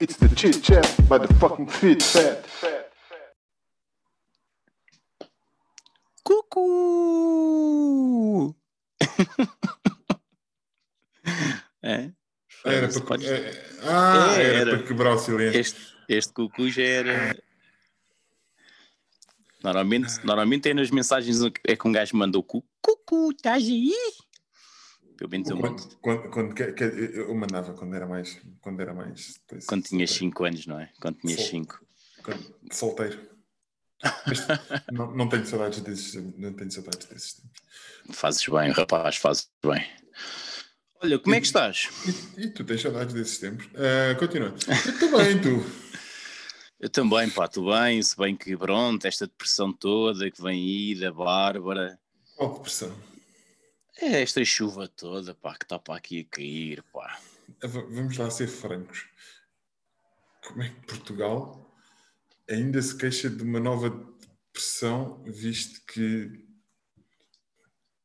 [0.00, 2.44] It's the chit chat by the fucking fit fat.
[6.24, 8.54] Cucu!
[11.82, 12.10] é?
[12.64, 14.76] Era para, pode- é- ah, era, era.
[14.78, 15.60] para quebrar o silêncio.
[15.60, 17.36] Este, este cucu já era.
[19.62, 22.64] Normalmente, normalmente é nas mensagens é que um gajo manda o cu.
[22.80, 23.92] Cucu, estás aí?
[25.20, 25.58] Pelo menos eu.
[25.58, 28.40] Quando, quando, quando que- que- eu mandava quando era mais.
[28.62, 29.38] Quando era mais.
[29.46, 30.32] coisa, Quando tinhas solteiro.
[30.32, 30.90] 5 anos, não é?
[30.98, 31.80] Quando tinhas Sol- 5.
[32.24, 33.30] Quando- solteiro.
[34.90, 37.60] Não, não tenho saudades desses não tenho saudades desses tempos.
[38.18, 39.86] Fazes bem, rapaz, fazes bem.
[41.02, 41.88] Olha, como é que estás?
[42.38, 43.68] E, e tu tens saudades desses tempos?
[43.74, 44.54] Ah, continua.
[44.86, 45.90] Eu também, tu.
[46.80, 50.94] Eu também, pá, estou bem, se bem que pronto, esta depressão toda que vem aí
[50.98, 51.98] da Bárbara.
[52.36, 52.90] Qual depressão?
[54.00, 57.20] É esta chuva toda, pá, que está para aqui a cair, pá.
[57.62, 59.06] Ah, Vamos lá ser francos.
[60.46, 61.70] Como é que Portugal
[62.48, 66.46] ainda se queixa de uma nova depressão, visto que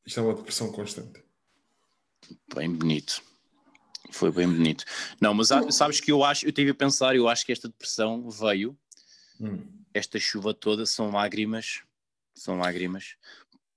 [0.04, 1.24] isto é uma depressão constante?
[2.54, 3.22] Bem bonito.
[4.12, 4.84] Foi bem bonito.
[5.20, 7.68] Não, mas há- sabes que eu acho, eu estive a pensar, eu acho que esta
[7.68, 8.78] depressão veio,
[9.40, 9.66] Hum.
[9.92, 11.82] esta chuva toda são lágrimas,
[12.34, 13.16] são lágrimas,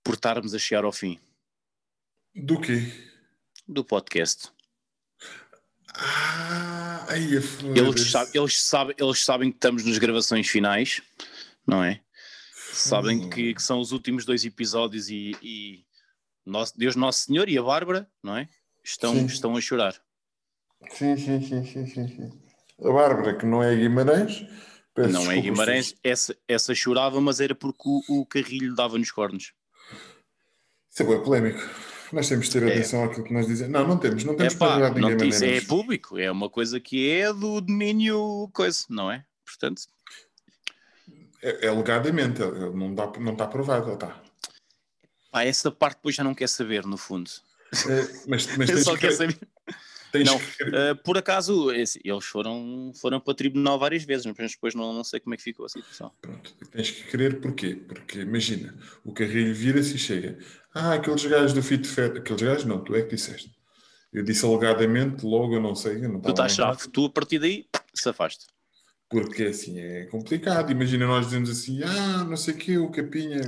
[0.03, 1.19] por estarmos a chegar ao fim
[2.35, 2.91] Do quê?
[3.67, 4.49] do podcast.
[5.93, 7.41] Ah, aí a
[7.77, 11.01] Eles, sabem, eles, sabem, eles sabem que estamos nas gravações finais,
[11.67, 12.01] não é?
[12.71, 13.29] Sabem Hum.
[13.29, 15.85] que, que são os últimos dois episódios e, e
[16.45, 18.47] nosso, Deus Nosso Senhor e a Bárbara, não é?
[18.83, 19.25] Estão, Sim.
[19.25, 19.95] estão a chorar.
[20.91, 22.41] Sim, sim, sim, sim, sim.
[22.83, 24.45] A Bárbara, que não é Guimarães,
[24.95, 29.11] peço não é Guimarães, essa, essa chorava, mas era porque o, o carrilho dava nos
[29.11, 29.53] cornos.
[30.89, 31.59] Isso é bem polémico.
[32.11, 32.71] Nós temos de ter É.
[32.73, 33.71] atenção àquilo que nós dizemos.
[33.73, 34.23] Não, não temos.
[34.23, 37.31] Não temos É pá, de não, ninguém isso é público, é uma coisa que é
[37.31, 39.23] do domínio coisa, não é?
[39.45, 39.83] Portanto,
[41.41, 42.41] É, é alegadamente.
[42.41, 43.93] é- Não, dá, não está provado.
[43.93, 44.21] Está.
[45.31, 47.29] pá, essa parte depois já não quer saber, no fundo.
[47.71, 49.37] É, mas, mas tens só que, quer saber.
[50.11, 54.51] tens Não, que- Uh, por acaso, esse- eles foram, foram para tribunal várias vezes, mas
[54.51, 56.11] depois não, não sei como é que ficou a situação.
[56.19, 57.75] Pronto, tens que querer porquê?
[57.75, 58.75] Porque imagina,
[59.05, 60.39] o carrilho vira-se e chega.
[60.73, 62.17] Ah, aqueles gajos do Fit Fat.
[62.17, 63.51] Aqueles gajos não, tu é que disseste.
[64.11, 66.03] Eu disse alegadamente, logo eu não sei.
[66.03, 68.45] Eu não Tu estás chave, tu a partir daí safaste.
[69.09, 70.71] Porque assim é complicado.
[70.71, 73.39] Imagina nós dizemos assim, ah, não sei o quê, o capinha.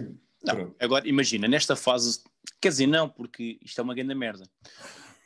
[0.44, 0.76] Não, Pronto.
[0.80, 2.20] agora imagina, nesta fase,
[2.60, 4.44] quer dizer, não, porque isto é uma grande merda.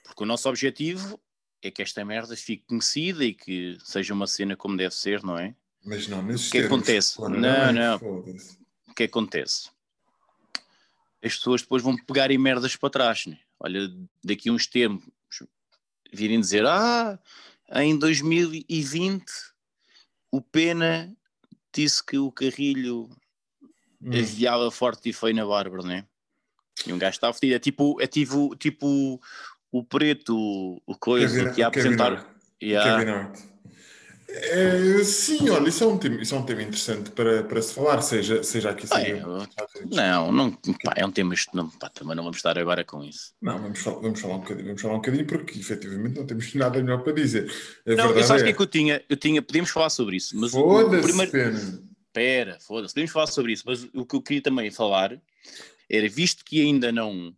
[0.04, 1.20] Porque o nosso objetivo
[1.62, 5.38] é que esta merda fique conhecida e que seja uma cena como deve ser, não
[5.38, 5.56] é?
[5.86, 6.78] Mas não, nesses O que que termos.
[6.80, 7.22] acontece?
[7.22, 8.00] Não, não.
[8.00, 8.58] foda-se.
[8.88, 9.70] O que que acontece?
[11.26, 13.40] As pessoas depois vão pegar em merdas para trás, né?
[13.60, 13.92] Olha,
[14.24, 15.04] daqui a uns tempos
[16.14, 17.20] virem dizer, ah,
[17.76, 19.26] em 2020
[20.32, 21.16] o Pena
[21.74, 23.10] disse que o Carrilho
[24.06, 24.12] Hum.
[24.20, 26.06] aviava forte e feio na Bárbara, né?
[26.86, 27.56] E um gajo está fedido.
[27.56, 29.20] É tipo, é tipo, tipo
[29.72, 32.14] o preto, o coisa, que ia apresentar.
[32.14, 32.28] Hart.
[32.62, 33.34] Yeah.
[34.38, 37.74] É, sim, olha, isso é um tema, isso é um tema interessante para, para se
[37.74, 39.96] falar, seja, seja aqui, seja Estados Unidos.
[39.96, 41.34] Não, não, pá, é um tema.
[41.34, 43.34] isto Não, pá, também não vamos estar agora com isso.
[43.42, 46.54] Não, vamos falar, vamos falar um bocadinho, vamos falar um bocadinho, porque efetivamente não temos
[46.54, 47.50] nada melhor para dizer.
[47.88, 49.04] A não, eu sabes o é, que é que eu tinha?
[49.08, 51.32] Eu tinha, podíamos falar sobre isso, mas foda-se, primeiro.
[51.32, 51.84] pena.
[52.12, 55.18] Pera, foda-se, podemos falar sobre isso, mas o que eu queria também falar
[55.90, 57.34] era, visto que ainda não,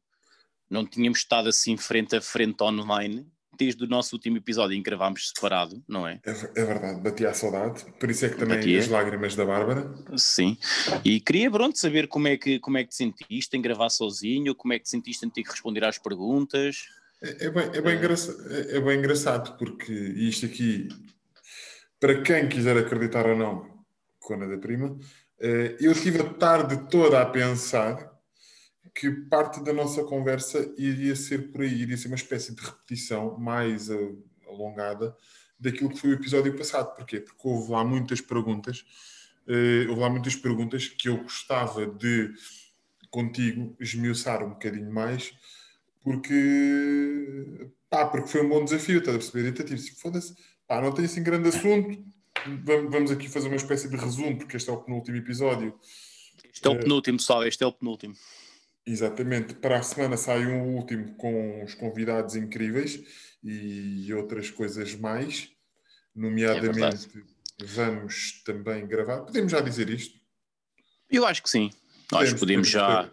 [0.70, 3.26] não tínhamos estado assim frente a frente online,
[3.58, 6.20] desde o nosso último episódio em que gravámos separado, não é?
[6.26, 8.80] É, é verdade, batia a saudade, por isso é que também Batia.
[8.80, 9.92] as lágrimas da Bárbara.
[10.16, 10.58] Sim.
[11.04, 14.56] E queria, pronto, saber como é, que, como é que te sentiste em gravar sozinho,
[14.56, 16.88] como é que te sentiste em ter que responder às perguntas.
[17.22, 20.88] É, é bem, é, bem engraçado, é, é bem engraçado, porque isto aqui,
[22.00, 23.78] para quem quiser acreditar ou não,
[24.20, 24.98] Cona da Prima,
[25.40, 28.17] eh, eu tive a tarde toda a pensar
[29.00, 33.38] que parte da nossa conversa iria ser por aí, iria ser uma espécie de repetição
[33.38, 34.12] mais eh,
[34.48, 35.16] alongada
[35.60, 36.96] daquilo que foi o episódio passado.
[36.96, 37.20] Porquê?
[37.20, 38.84] Porque houve lá muitas perguntas,
[39.48, 42.34] eh, houve lá muitas perguntas que eu gostava de
[43.12, 45.32] contigo esmiuçar um bocadinho mais,
[46.04, 49.50] porque, pá, porque foi um bom desafio, estás a perceber?
[49.50, 50.36] Então, tipo, foda-se,
[50.68, 52.04] pá, não tem assim grande assunto,
[52.64, 55.80] vamos, vamos aqui fazer uma espécie de resumo, porque este é o penúltimo episódio.
[56.52, 58.16] Este é o penúltimo, pessoal, este é o penúltimo.
[58.88, 63.04] Exatamente, para a semana sai um último com os convidados incríveis
[63.44, 65.50] e outras coisas mais,
[66.16, 67.10] nomeadamente
[67.64, 69.22] vamos também gravar.
[69.24, 70.18] Podemos já dizer isto?
[71.10, 71.70] Eu acho que sim.
[72.12, 73.12] Nós podemos já.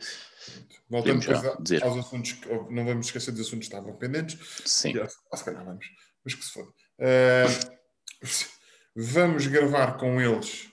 [0.88, 1.82] Voltando podemos já depois a- dizer.
[1.82, 4.38] aos assuntos, que- não vamos esquecer dos assuntos que estavam pendentes.
[4.64, 4.92] Sim.
[5.32, 5.84] Ah, se calhar vamos,
[6.24, 6.70] mas que se foda.
[7.00, 7.46] Eh,
[8.96, 10.68] Vamos gravar com eles.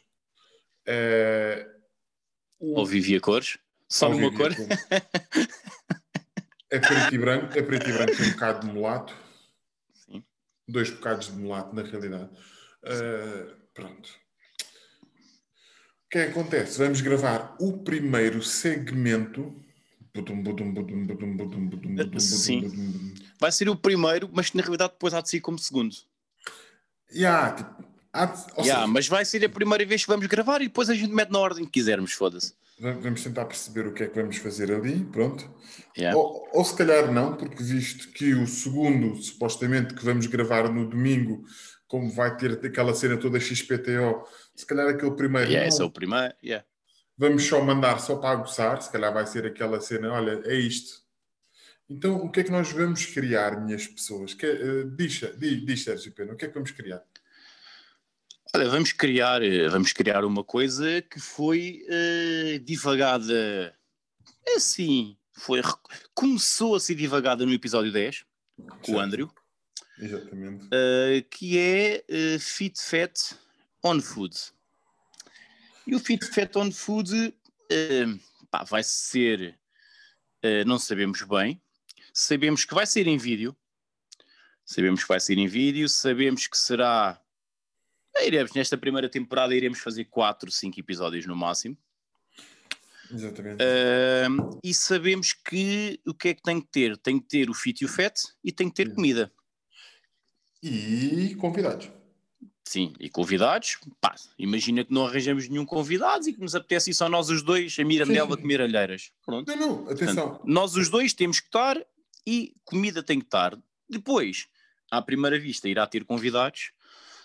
[0.86, 1.66] eh,
[2.60, 3.58] o- Ou vivia cores?
[3.92, 4.52] Só numa vivo, cor?
[6.74, 9.14] É preto e branco, é preto e branco, tem um bocado de mulato.
[9.94, 10.24] Sim.
[10.66, 12.30] Dois bocados de mulato, na realidade.
[12.86, 14.08] Eh, pronto.
[14.08, 16.78] O que é que acontece?
[16.78, 19.54] Vamos gravar o primeiro segmento.
[22.20, 23.14] Sim.
[23.38, 25.94] Vai ser o primeiro, mas que na realidade depois há de sair como segundo.
[27.14, 27.84] Yeah, tipo,
[28.14, 30.90] há de- Yeah, seja, mas vai ser a primeira vez que vamos gravar e depois
[30.90, 32.54] a gente mete na ordem que quisermos, foda-se.
[32.82, 35.50] Va- vamos tentar perceber o que é que vamos fazer ali, pronto.
[35.98, 36.18] Yeah.
[36.18, 40.90] Ou, ou se calhar não, porque visto que o segundo, supostamente, que vamos gravar no
[40.90, 41.44] domingo,
[41.88, 44.24] como vai ter aquela cena toda XPTO,
[44.56, 45.48] se calhar aquele primeiro.
[45.50, 45.68] Yeah, não.
[45.68, 46.34] esse é o primeiro.
[46.44, 46.66] Yeah.
[47.18, 51.02] Vamos só mandar só para aguçar, se calhar vai ser aquela cena, olha, é isto.
[51.90, 54.34] Então, o que é que nós vamos criar, minhas pessoas?
[54.34, 57.04] Que, eh, diz, diz, diz, Sérgio Pena, o que é que vamos criar?
[58.54, 63.74] Olha, vamos criar, eh, vamos criar uma coisa que foi eh, divagada
[64.58, 65.18] assim.
[65.32, 65.62] Foi,
[66.14, 68.26] começou a ser divagada no episódio 10,
[68.82, 69.00] com o.
[69.00, 69.32] Andrew,
[69.98, 70.68] Exatamente.
[70.70, 73.14] eh, que é eh, Fit Fat
[73.82, 74.36] on Food.
[75.88, 77.34] E o Fit Fat on Food
[78.52, 79.58] pá, vai ser,
[80.66, 81.62] não sabemos bem,
[82.14, 83.56] sabemos que vai ser em vídeo,
[84.66, 87.21] sabemos que vai ser em vídeo, sabemos que será.
[88.26, 91.78] Iremos, nesta primeira temporada iremos fazer 4, 5 episódios no máximo.
[93.14, 93.62] Exatamente.
[93.62, 96.98] Ahm, e sabemos que o que é que tem que ter?
[96.98, 98.96] Tem que ter o fit e o fat e tem que ter Sim.
[98.96, 99.32] comida.
[100.64, 101.90] E convidados.
[102.64, 107.10] Sim, e convidados, pá, imagina que não arranjamos nenhum convidado e que nos apetece só
[107.10, 108.42] nós os dois, a Mirandela sim.
[108.42, 109.12] comer alheiras.
[109.26, 109.46] Pronto.
[109.48, 110.30] Não, não, atenção.
[110.30, 111.78] Portanto, nós os dois temos que estar
[112.26, 113.58] e comida tem que estar.
[113.90, 114.48] Depois,
[114.90, 116.72] à primeira vista, irá ter convidados,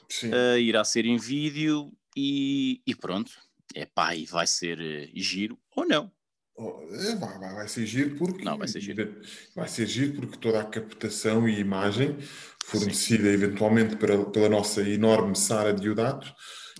[0.08, 0.30] Sim.
[0.32, 3.32] ah, irá ser em vídeo e, e pronto.
[3.74, 6.10] É pá, e vai ser eh, giro ou não.
[6.58, 6.80] Oh,
[7.20, 8.42] vai, vai, vai ser giro porque.
[8.42, 9.20] Não, vai ser giro.
[9.54, 12.16] Vai ser giro porque toda a captação e imagem
[12.64, 16.34] fornecida eventualmente para, pela nossa enorme Sara Diodato,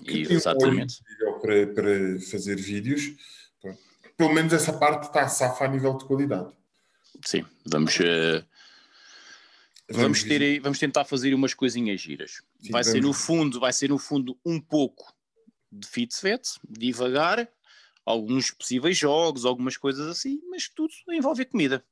[0.05, 1.01] que um Exatamente.
[1.01, 3.03] incrível para, para fazer vídeos.
[4.17, 6.51] Pelo menos essa parte está a safa a nível de qualidade.
[7.23, 8.43] Sim, vamos, eh,
[9.91, 12.43] vamos, ter, vamos tentar fazer umas coisinhas giras.
[12.61, 15.15] Sim, vai ser no vamos- fundo, vai ser no fundo um pouco
[15.71, 17.49] de fit fet, devagar,
[18.05, 21.85] alguns possíveis jogos, algumas coisas assim, mas tudo envolve comida.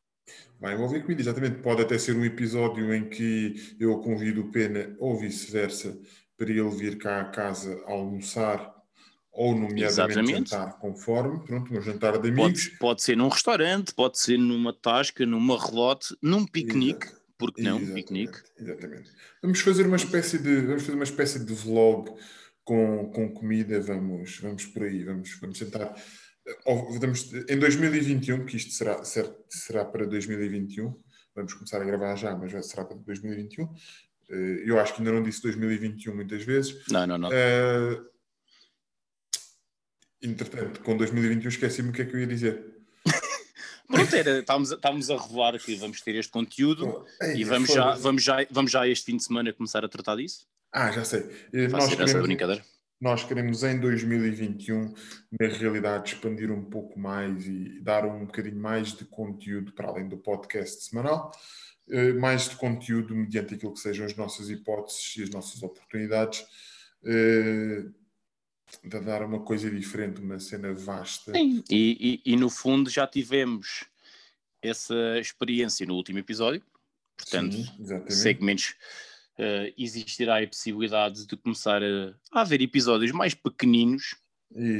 [0.60, 1.58] Vai envolver comida, exatamente.
[1.60, 5.98] Pode até ser um episódio em que eu convido o Pena ou vice-versa
[6.36, 8.72] para ele vir cá à casa almoçar
[9.30, 9.84] ou, nomeadamente,
[10.20, 10.50] Exatamente.
[10.50, 11.44] jantar conforme.
[11.44, 12.64] Pronto, um jantar de amigos.
[12.68, 17.23] Pode, pode ser num restaurante, pode ser numa tasca, numa relote, num piquenique, Exato.
[17.52, 18.38] Porque não, Exatamente, piquenique.
[18.58, 19.10] Exatamente.
[19.42, 22.10] Vamos fazer uma espécie de, vamos fazer uma espécie de vlog
[22.64, 23.80] com, com comida.
[23.80, 25.04] Vamos, vamos por aí.
[25.04, 25.94] Vamos, vamos tentar.
[27.00, 30.94] Vamos- em 2021, que isto será, ser- será para 2021,
[31.34, 33.64] vamos começar a gravar já, mas será para 2021.
[34.30, 36.84] Eh, Eu acho que ainda não disse 2021 muitas vezes.
[36.90, 37.30] Não, não, não.
[37.32, 37.98] Eh,
[40.22, 42.73] entretanto, com 2021 esqueci-me o que é que eu ia dizer.
[43.94, 47.72] Pronto, era, estávamos, a- estávamos a revelar que vamos ter este conteúdo Ei, e vamos
[47.72, 50.46] já, vamos, já, vamos já este fim de semana começar a tratar disso.
[50.72, 51.20] Ah, já sei.
[51.52, 52.64] Eh, Nós queremos, brincadeira.
[53.00, 54.92] nós queremos em 2021,
[55.40, 60.08] na realidade, expandir um pouco mais e dar um bocadinho mais de conteúdo para além
[60.08, 61.30] do podcast semanal,
[61.90, 66.44] eh, mais de conteúdo mediante aquilo que sejam as nossas hipóteses e as nossas oportunidades,
[67.04, 67.84] eh,
[68.82, 71.32] de dar uma coisa diferente, uma cena vasta.
[71.32, 73.84] Sim, e, e, e no fundo já tivemos
[74.62, 76.62] essa experiência no último episódio,
[77.16, 78.14] portanto, Sim, exatamente.
[78.14, 78.74] segmentos
[79.38, 84.14] eh, existirá a possibilidade de começar a, a haver episódios mais pequeninos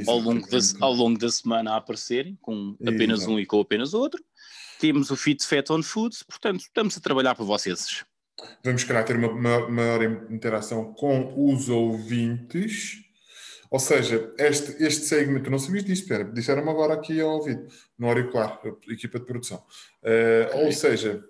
[0.07, 3.33] ao longo, da, ao longo da semana a aparecerem, com apenas Exato.
[3.33, 4.23] um e com apenas outro.
[4.79, 8.05] Temos o Fit Fat on Food, portanto, estamos a trabalhar para vocês.
[8.63, 13.04] Vamos, calhar, ter uma maior, maior interação com os ouvintes.
[13.69, 17.67] Ou seja, este, este segmento, não sabias disso, espera, disseram-me agora aqui ao ouvido,
[17.97, 19.63] no auricular, equipa de produção.
[20.01, 20.63] Ok.
[20.63, 21.23] Ou seja,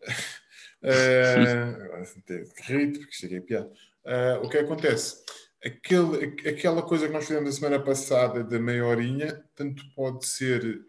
[0.82, 2.04] eh,
[2.64, 3.72] rito, porque cheguei a piada.
[4.04, 5.24] Eh, o que acontece?
[5.64, 10.84] Aquele, aquela coisa que nós fizemos a semana passada da meia horinha, tanto pode ser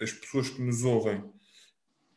[0.00, 1.24] as pessoas que nos ouvem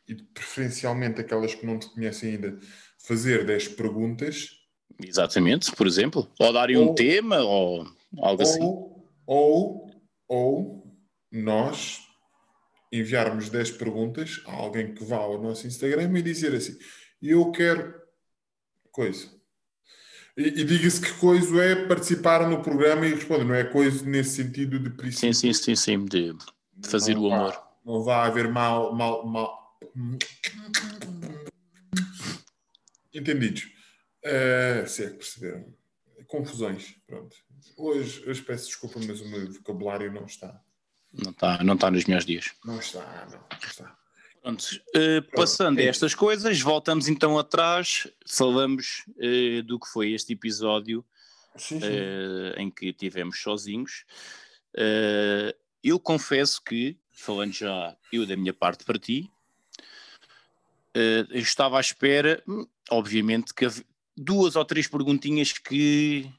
[0.08, 2.58] e preferencialmente aquelas que não te conhecem ainda,
[2.98, 4.55] fazer 10 perguntas
[5.02, 6.30] Exatamente, por exemplo.
[6.38, 7.86] Ou darem um Ou- tema, ou
[8.18, 8.62] algo assim.
[8.62, 9.90] ou, ou,
[10.28, 10.96] ou
[11.30, 12.00] nós
[12.92, 16.76] enviarmos 10 perguntas a alguém que vá ao nosso Instagram e dizer assim:
[17.20, 17.94] Eu quero
[18.90, 19.28] coisa.
[20.36, 24.36] E, e diga-se que coisa é participar no programa e responder, não é coisa nesse
[24.42, 25.32] sentido de princípio.
[25.34, 26.32] Sim, sim, sim, sim, de,
[26.76, 27.62] de fazer não o vá- amor.
[27.84, 29.78] não vai haver mal, mal, mal.
[33.14, 33.66] Entendidos.
[34.26, 35.72] Eh, se é que perceberam.
[36.26, 36.96] Confusões.
[37.06, 37.36] Pronto.
[37.76, 40.60] Hoje, hoje peço desculpa, mas o meu vocabulário não está.
[41.12, 42.52] Não está não tá nos meus dias.
[42.64, 43.96] Não está, não, não está.
[44.42, 44.64] Pronto,
[44.94, 50.34] eh, passando a é estas coisas, voltamos então atrás, falamos eh, do que foi este
[50.34, 51.04] episódio
[51.56, 51.86] Sim, sim.
[51.86, 54.04] eh, em que tivemos sozinhos.
[55.82, 59.30] Eu confesso que, falando já eu da minha parte para ti,
[60.94, 63.66] eu estava à espera, hum, obviamente, que
[64.16, 66.30] duas ou três perguntinhas que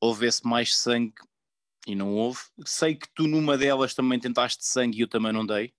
[0.00, 1.14] houvesse mais sangue
[1.86, 2.40] e não houve.
[2.64, 5.72] Sei que tu numa delas também tentaste sangue e eu também não dei.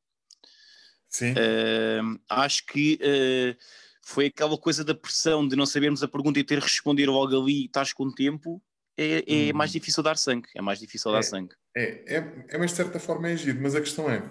[1.08, 1.32] Sim.
[1.34, 3.58] Uh, acho que uh,
[4.04, 7.40] foi aquela coisa da pressão de não sabermos a pergunta e ter que responder logo
[7.42, 8.62] ali e estás com tempo.
[8.98, 9.58] É, é Hum.
[9.58, 10.48] mais difícil dar sangue.
[10.56, 11.24] É mais difícil dar É.
[11.24, 11.56] sangue.
[11.76, 14.22] É, é, é, mas de certa forma é giro, mas a questão é,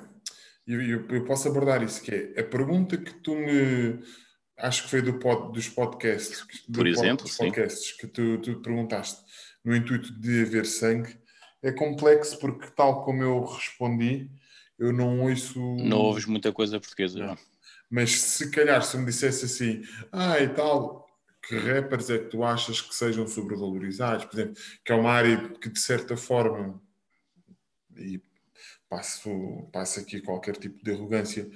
[0.66, 4.00] eu, eu, eu posso abordar isso, que é a pergunta que tu me,
[4.59, 7.45] acho que foi do pod, dos podcasts, do Por pod- exemplo, sim.
[7.45, 9.23] podcasts que tu, tu perguntaste
[9.65, 11.19] no intuito de haver sangue,
[11.62, 14.31] é complexo porque tal como eu respondi,
[14.79, 15.61] eu não ouço...
[15.77, 17.19] Não ouves muita coisa portuguesa.
[17.19, 17.38] Não.
[17.91, 21.09] Mas se calhar se me dissesse assim, ah, e tal,
[21.47, 25.49] que rappers é que tu achas que sejam sobrevalorizados, por exemplo, que é uma área
[25.61, 26.81] que de certa forma,
[27.97, 28.21] e
[28.88, 31.50] passo, passo aqui qualquer tipo de arrogância,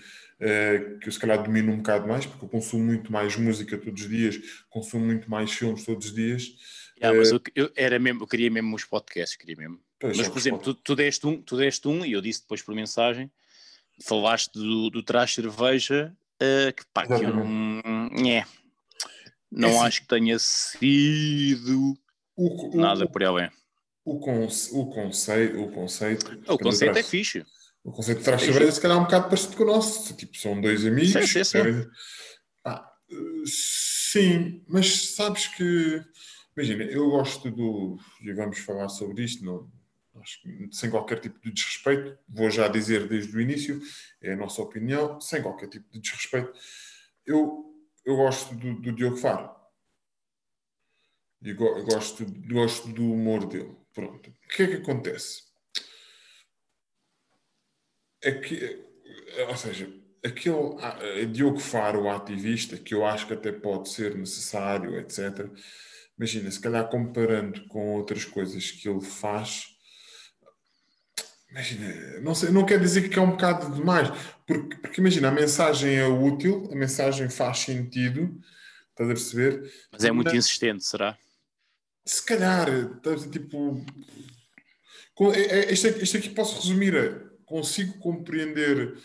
[1.01, 4.03] que eu se calhar domino um bocado mais, porque eu consumo muito mais música todos
[4.03, 6.53] os dias, consumo muito mais filmes todos os dias.
[6.99, 9.81] Yeah, mas eu, eu era mesmo, eu queria mesmo os podcasts, queria mesmo.
[9.99, 12.43] Pois, Mas, é, por exemplo, tu, tu deste um, tu deste um, e eu disse
[12.43, 13.31] depois por mensagem,
[14.03, 17.81] falaste do, do trás cerveja, uh, que pá, que eu não.
[18.29, 18.45] É,
[19.51, 19.87] não É assim.
[19.87, 21.97] acho que tenha sido
[22.37, 23.51] o, o, nada por aí bem.
[24.05, 27.45] o, conce- o conceito, o conceito, O conceito é fixe.
[27.85, 30.15] O conceito de trás de cerveja, se calhar, é um bocado parecido com o nosso.
[30.17, 31.13] Tipo, são dois amigos.
[31.13, 31.53] Sim, sim, sim.
[31.59, 31.87] querem-
[32.65, 32.89] Ah,
[33.45, 36.03] sim, mas sabes que.
[36.57, 37.99] Imagina, eu gosto do.
[38.23, 39.71] E vamos falar sobre isto, não,
[40.23, 42.17] que sem qualquer tipo de desrespeito.
[42.29, 43.81] Vou já dizer desde o início,
[44.21, 46.53] é a nossa opinião, sem qualquer tipo de desrespeito.
[47.27, 47.65] Eu,
[48.05, 49.51] eu gosto do, do Diogo Faro.
[51.43, 53.77] E eu gosto, gosto do humor dele.
[53.93, 54.31] Pronto.
[54.31, 55.43] O que é que acontece?
[58.23, 58.85] É que,
[59.49, 59.93] ou seja,
[60.25, 64.97] aquele ah, eh, Diogo Faro, o ativista, que eu acho que até pode ser necessário,
[64.99, 65.51] etc.
[66.17, 69.65] Imagina, se calhar comparando com outras coisas que ele faz,
[71.51, 74.09] imagina, não, sei, não quer dizer que é um bocado demais,
[74.47, 78.39] porque, porque imagina, a mensagem é útil, a mensagem faz sentido,
[78.91, 79.73] estás a perceber?
[79.91, 81.19] Mas é muito insistente, será?
[82.07, 82.67] Se calhar,
[83.31, 83.85] tipo.
[85.15, 87.32] com- é- é- Este aqui, este aqui posso resumir.
[87.53, 88.97] Consigo compreender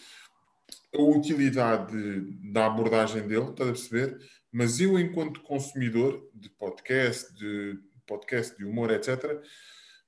[0.96, 4.18] a utilidade da abordagem dele, estás a perceber?
[4.50, 9.44] Mas eu, enquanto consumidor de podcast, de podcast, de humor, etc.,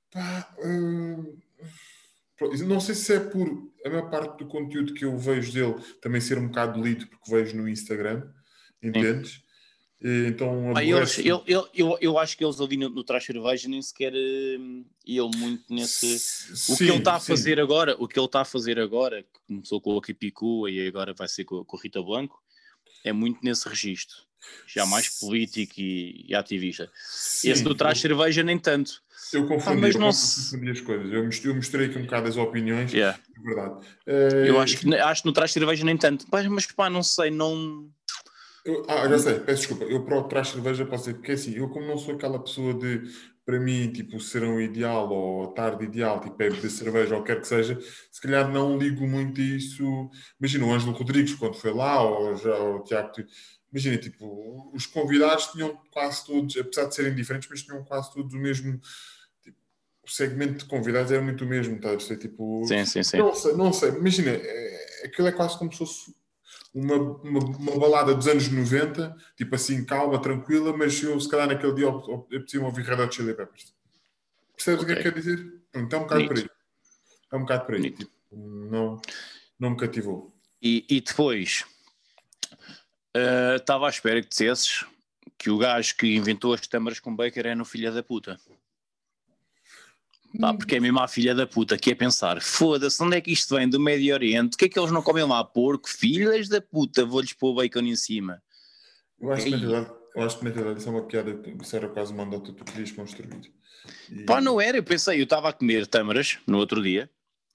[0.09, 1.37] pá, hum,
[2.65, 3.45] não sei se é por
[3.85, 7.29] a maior parte do conteúdo que eu vejo dele também ser um bocado lido, porque
[7.29, 8.25] vejo no Instagram,
[8.81, 9.43] entendes?
[10.01, 13.25] E Então, Ah, eles, ele, ele- eu, eu acho que eles ali no, no Trás
[13.25, 16.71] Cerveja nem sequer hum, iam muito nesse.
[16.71, 19.39] O que ele está a fazer agora, o que ele está a fazer agora, que
[19.47, 22.41] começou com a Kipicua e agora vai ser com, com a Rita Blanco,
[23.03, 24.15] é muito nesse registro.
[24.65, 26.89] Já mais político e, e ativista.
[27.43, 29.01] Esse do Trás Cerveja nem tanto.
[29.33, 31.11] Eu confundi, mas eu não confundi as coisas.
[31.11, 33.19] Eu misturei, eu misturei aqui um bocado as opiniões, Yeah.
[33.37, 33.85] é verdade.
[34.07, 36.25] Eh, Eu acho que, acho que no Trás Cerveja nem tanto.
[36.31, 37.91] Mas, mas pá, não sei, não.
[38.65, 39.83] Eu- ah, já sei, peço desculpa.
[39.85, 42.73] Eu para o trás cerveja posso dizer, porque assim, eu como não sou aquela pessoa
[42.73, 43.01] de,
[43.45, 47.47] para mim, tipo, serão ideal ou tarde ideal, tipo, é beber cerveja ou quer que
[47.47, 47.79] seja,
[48.11, 49.83] se calhar não ligo muito a isso.
[50.39, 53.11] Imagina o Ângelo Rodrigues quando foi lá, ou já o Tiago.
[53.71, 58.33] Imagina, tipo, os convidados tinham quase todos, apesar de serem diferentes, mas tinham quase todos
[58.33, 58.79] o mesmo.
[59.43, 59.57] tipo,
[60.05, 62.19] o segmento de convidados era muito o mesmo, perceber?
[62.19, 63.17] Tipo, Sim, sim, sim.
[63.17, 63.89] Não sei, não sei.
[63.91, 66.18] Imagina, é, aquilo é quase como se fosse
[66.73, 71.47] uma, uma, uma balada dos anos 90, tipo assim, calma, tranquila, mas eu, se calhar,
[71.47, 71.91] naquele dia,
[72.27, 73.73] preciso ouvir Red Hot Chili Peppers.
[74.55, 75.61] Percebes o que é que quer dizer?
[75.71, 76.49] Pronto, é um bocado por aí.
[77.31, 77.91] É um bocado por aí.
[77.91, 79.01] Tipo, não,
[79.59, 80.33] não me cativou.
[80.61, 81.65] E, e depois
[83.13, 84.85] eh, estava à espera que dissesses
[85.37, 88.39] que o gajo que inventou as tâmaras com Baker era no filho da puta.
[90.37, 93.31] Pá, porque é mesmo a filha da puta que é pensar: foda-se, onde é que
[93.31, 93.67] isto vem?
[93.69, 94.55] Do Médio Oriente?
[94.55, 95.43] O que é que eles não comem lá?
[95.43, 98.41] Porco, filhas da puta, vou-lhes pôr bacon em cima.
[99.19, 99.65] Eu acho que, na Ei.
[99.65, 102.23] verdade, eu acho que na realidade isso é uma piada que isso era quase uma
[102.23, 103.51] andota que tu querias construir.
[104.11, 107.09] E- Pá, não era, eu pensei, eu estava a comer tâmaras no outro dia.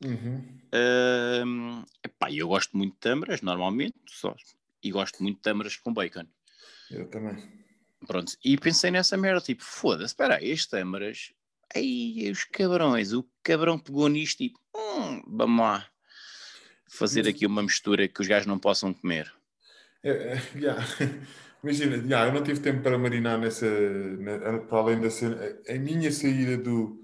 [0.05, 0.45] Uhum.
[2.03, 4.35] Epá, eu gosto muito de tâmaras, normalmente, só,
[4.83, 6.27] e gosto muito de tâmaras com bacon.
[6.91, 7.37] Eu também.
[8.07, 11.33] Pronto, e pensei nessa merda, tipo, foda-se, espera aí, as tâmaras,
[11.75, 15.87] aí os cabrões, o cabrão pegou nisto e, hum, vamos lá,
[16.89, 19.33] fazer aqui uma mistura que os gajos não possam comer.
[20.03, 20.85] É, é, yeah.
[21.63, 23.67] Imagina, yeah, eu não tive tempo para marinar nessa,
[24.19, 25.39] na- para além da cena.
[25.67, 27.03] A, a minha saída do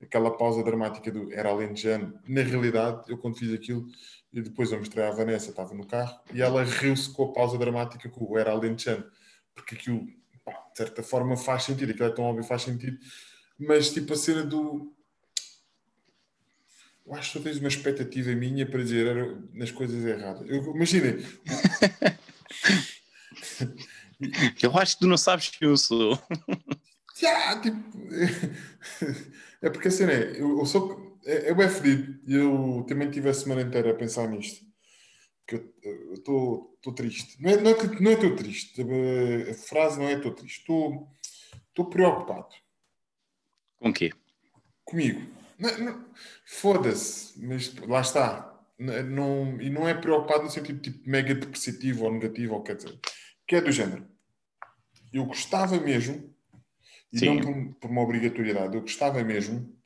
[0.00, 3.86] aquela pausa dramática do era alentejano, na realidade, eu quando fiz aquilo,
[4.32, 7.58] e depois eu mostrei à Vanessa, estava no carro, e ela riu-se com a pausa
[7.58, 9.04] dramática com o era alentejano,
[9.54, 10.06] porque aquilo,
[10.44, 12.98] pá, de certa forma, faz sentido, aquilo é tão óbvio, faz sentido,
[13.58, 14.92] mas tipo a cena do.
[17.06, 20.48] Eu acho que tu tens uma expectativa minha para dizer era, nas coisas erradas.
[20.48, 21.24] Imaginem,
[24.62, 26.18] Eu acho que tu não sabes quem eu sou.
[27.18, 27.78] Já, tipo,
[29.62, 33.10] é porque a cena é, eu, eu sou, é, é bem fedido e eu também
[33.10, 34.66] tive a semana inteira a pensar nisto,
[35.46, 40.06] que eu estou triste, não é, não é que não estou triste, a, frase não
[40.06, 42.54] é estou triste, estou preocupado
[43.78, 44.12] Com quê?
[44.86, 45.20] comigo,
[46.46, 52.12] foda-se, mas lá está, não, e não é preocupado no sentido tipo mega depressivo ou
[52.12, 52.98] negativo, ou quer dizer,
[53.46, 54.08] que é do género,
[55.12, 56.32] eu gostava mesmo
[57.12, 57.26] e Sim.
[57.26, 59.76] não por, por uma obrigatoriedade, eu gostava mesmo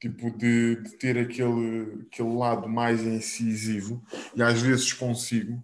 [0.00, 4.02] tipo de, de ter aquele, aquele lado mais incisivo
[4.34, 5.62] e às vezes consigo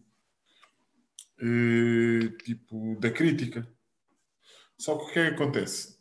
[1.41, 3.67] eh, tipo da crítica.
[4.77, 5.96] Só que o que é que acontece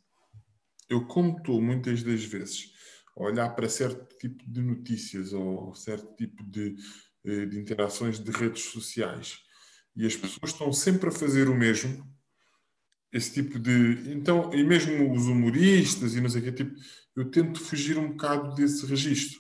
[0.90, 2.72] eu como estou muitas das vezes
[3.18, 6.76] a olhar para certo tipo de notícias ou certo tipo de,
[7.26, 9.40] eh, de interações de redes sociais
[9.96, 12.06] e as pessoas estão sempre a fazer o mesmo
[13.16, 14.12] esse tipo de.
[14.12, 16.76] Então, e mesmo os humoristas e não sei o quê, tipo,
[17.16, 19.40] eu tento fugir um bocado desse registro.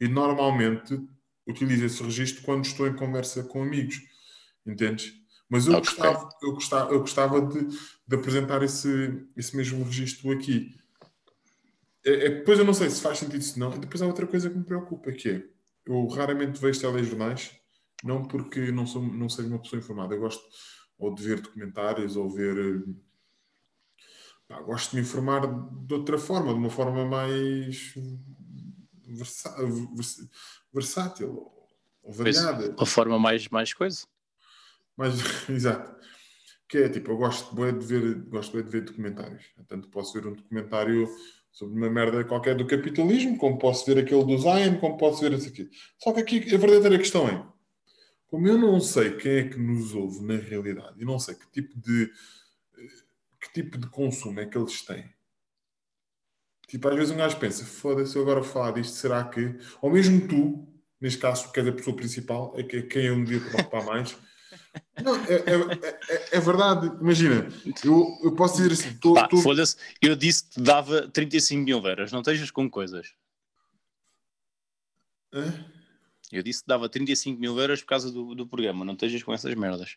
[0.00, 1.00] E normalmente
[1.44, 4.00] utilizo esse registro quando estou em conversa com amigos.
[4.64, 5.12] Entendes?
[5.48, 5.84] Mas eu Ok.
[5.86, 7.66] gostava, eu gostava, eu gostava de,
[8.06, 10.74] de apresentar esse, esse mesmo registro aqui.
[12.04, 13.74] É, é, depois eu não sei se faz sentido se não.
[13.74, 15.48] E depois há outra coisa que me preocupa, que é
[15.86, 17.52] eu raramente vejo telejornais,
[18.04, 20.14] não porque não, sou, não seja uma pessoa informada.
[20.14, 20.42] Eu gosto
[20.98, 22.84] ou de ver documentários ou ver.
[24.46, 25.46] pá, gosto de me informar
[25.86, 27.94] de outra forma, de uma forma mais
[29.06, 29.56] versa-
[29.94, 30.28] vers-
[30.72, 31.30] versátil
[32.02, 32.36] ou Pois.
[32.36, 32.74] variada.
[32.78, 34.06] A forma mais, mais coisa.
[34.98, 35.14] Mas,
[35.48, 35.96] exato.
[36.68, 39.44] Que é tipo, eu gosto de ver, gosto de ver documentários.
[39.66, 41.08] Tanto posso ver um documentário
[41.50, 45.32] sobre uma merda qualquer do capitalismo, como posso ver aquele do Zion, como posso ver
[45.32, 45.70] esse aqui.
[45.98, 47.46] Só que aqui a verdadeira questão é,
[48.26, 51.50] como eu não sei quem é que nos ouve na realidade, e não sei que
[51.50, 52.12] tipo de
[53.40, 55.08] que tipo de consumo é que eles têm.
[56.68, 59.56] Tipo, às vezes um gajo pensa, foda-se, eu agora falar disto, será que...
[59.80, 60.68] Ou mesmo tu,
[61.00, 64.14] neste caso, que és a pessoa principal, é que- quem eu me devia preocupar mais.
[65.02, 66.86] Não, é, é- é- é verdade.
[67.00, 67.48] Imagina,
[67.84, 71.62] eu, eu posso dizer assim, tô, Pá, tô- foda-se, eu disse que te dava 35
[71.64, 73.12] mil euros, não estejas com coisas.
[75.32, 75.64] Hã?
[76.32, 79.32] Eu disse que dava 35 mil euros por causa do, do programa, não estejas com
[79.32, 79.96] essas merdas.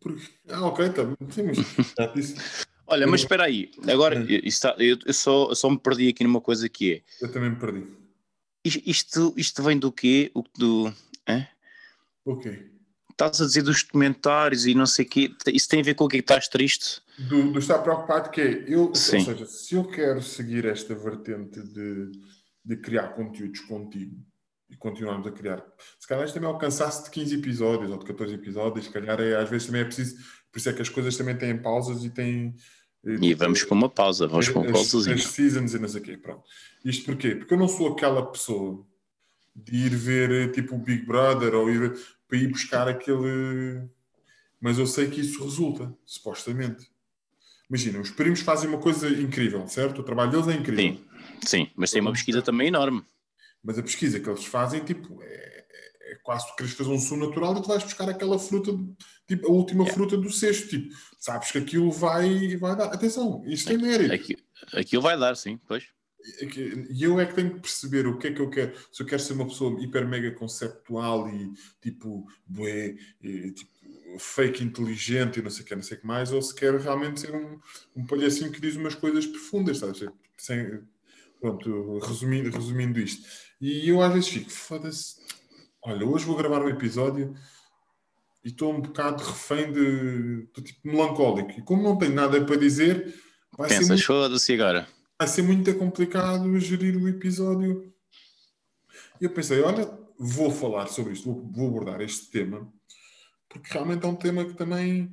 [0.00, 1.16] Porque- Ah, ok, tá bem.
[1.30, 1.56] Sim, mas
[1.98, 2.66] já disse.
[2.86, 4.26] Olha, mas espera aí, agora Hum.
[4.28, 7.32] eu, está- eu- eu só, eu só me perdi aqui numa coisa que é, Eu
[7.32, 7.86] também me perdi.
[8.64, 10.30] is- isto, isto vem do quê?
[10.34, 10.92] O do...
[11.26, 11.46] hã?
[12.26, 12.70] Ok.
[13.14, 16.04] Estás a dizer dos documentários e não sei o quê, isso tem a ver com
[16.04, 17.00] o que é estás triste?
[17.16, 19.18] Do, do estar preocupado que é, eu, Sim.
[19.18, 22.10] ou seja, se eu quero seguir esta vertente de,
[22.64, 24.16] de criar conteúdos contigo
[24.68, 25.64] e continuarmos a criar,
[26.00, 29.36] se calhar isto também alcançasse de 15 episódios ou de 14 episódios, se calhar é,
[29.36, 30.16] às vezes também é preciso,
[30.50, 32.56] por isso é que as coisas também têm pausas e têm.
[33.06, 35.14] eh, E vamos para uma pausa, vamos para uma as, pausazinha.
[35.14, 36.42] as seasons e não sei o quê, pronto.
[36.84, 37.36] Isto porquê?
[37.36, 38.84] Porque eu não sou aquela pessoa
[39.54, 41.96] de ir ver eh, tipo o Big Brother ou ir
[42.34, 43.88] para ir buscar aquele.
[44.60, 46.90] Mas eu sei que isso resulta, supostamente.
[47.68, 50.00] Imagina, os primos fazem uma coisa incrível, certo?
[50.00, 50.96] O trabalho deles é incrível.
[50.96, 51.04] Sim,
[51.46, 53.04] sim, mas tem uma pesquisa também enorme.
[53.62, 56.98] Mas a pesquisa que eles fazem, tipo, é, é- é quase tu queres fazer um
[56.98, 58.72] sumo natural e tu vais buscar aquela fruta,
[59.26, 59.94] tipo, a última Yeah.
[59.94, 60.68] fruta do cesto.
[60.68, 62.86] Tipo, sabes que aquilo vai, vai dar.
[62.86, 64.12] Atenção, isto tem mérito.
[64.12, 64.36] Aqui,
[64.74, 65.84] aquilo vai dar, sim, pois.
[66.40, 66.46] É
[66.90, 68.72] E eu é que tenho que perceber o que é que eu quero.
[68.90, 73.70] Se eu quero ser uma pessoa hiper mega conceptual e tipo, bué, e, tipo,
[74.18, 76.78] fake inteligente e não sei o que, não sei o que mais, ou se quero
[76.78, 77.58] realmente ser um,
[77.96, 80.06] um palhacinho que diz umas coisas profundas, sabes?
[80.36, 80.80] Sem,
[81.40, 83.26] pronto, resumindo, resumindo isto.
[83.60, 85.16] E eu às vezes fico, foda-se,
[85.82, 87.34] olha, hoje vou gravar um episódio
[88.44, 91.50] e estou um bocado refém de, do tipo melancólico.
[91.50, 93.14] E como não tenho nada para dizer,
[93.56, 94.86] vai ser, Pensas, muito, foda-se agora.
[95.24, 97.90] Vai ser muito complicado gerir o episódio.
[99.18, 102.70] E eu pensei, olha, vou falar sobre isto, vou, vou abordar este tema,
[103.48, 105.10] porque realmente é um tema que também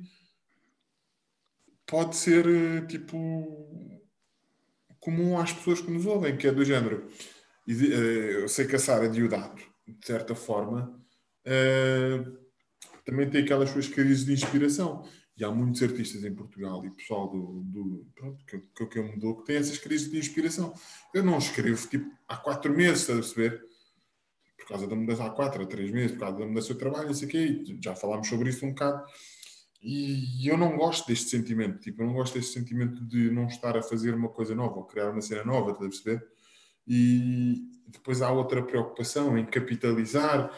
[1.86, 4.06] pode ser eh, tipo
[5.00, 7.08] comum às pessoas que nos ouvem, que é do género.
[7.66, 11.02] Eh, eu sei que a Sara Diodato, de certa forma,
[11.42, 12.22] eh,
[13.02, 15.08] também tem aquelas suas crises de inspiração.
[15.36, 19.04] E há muitos artistas em Portugal e pessoal do, do pronto, que, que, que eu
[19.04, 20.74] mudou que têm essas crises de inspiração.
[21.14, 23.64] Eu não escrevo tipo há quatro meses, estás a perceber?
[24.58, 27.06] Por causa da mudança há quatro, há três meses, por causa da mudança do trabalho,
[27.06, 29.04] não sei o quê, já falámos sobre isso um bocado.
[29.82, 33.76] E eu não gosto deste sentimento, tipo, eu não gosto deste sentimento de não estar
[33.76, 36.28] a fazer uma coisa nova ou criar uma cena nova, estás a perceber?
[36.86, 40.56] E depois há outra preocupação em capitalizar.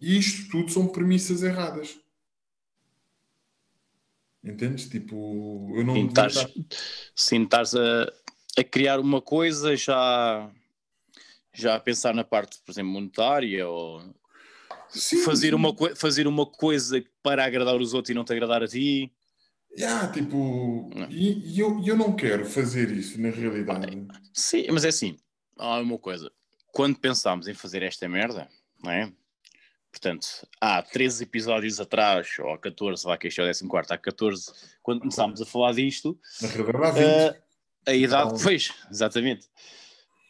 [0.00, 1.98] E isto tudo são premissas erradas.
[4.46, 4.88] Entendes?
[4.88, 5.94] Tipo, eu não.
[5.94, 6.34] Sim, estás,
[7.14, 8.12] sim, estás a,
[8.56, 10.50] a criar uma coisa já,
[11.52, 14.14] já a pensar na parte, por exemplo, monetária ou
[14.88, 15.54] Sim, fazer, sim.
[15.54, 19.12] Uma, fazer uma coisa para agradar os outros e não te agradar a ti.
[19.76, 21.10] Yeah, tipo, Não.
[21.10, 24.06] e, e eu, eu não quero fazer isso na realidade.
[24.32, 25.18] Sim, mas é assim,
[25.58, 26.30] há uma coisa.
[26.72, 28.48] Quando pensámos em fazer esta merda,
[28.82, 29.12] não é?
[29.96, 33.96] Portanto, há 13 episódios atrás, ou há 14, lá que este é o 14, há
[33.96, 36.48] 14, quando começámos a falar disto, Na
[36.90, 36.98] 20.
[37.02, 37.42] eh,
[37.86, 39.46] a idade, Então- pois, exatamente.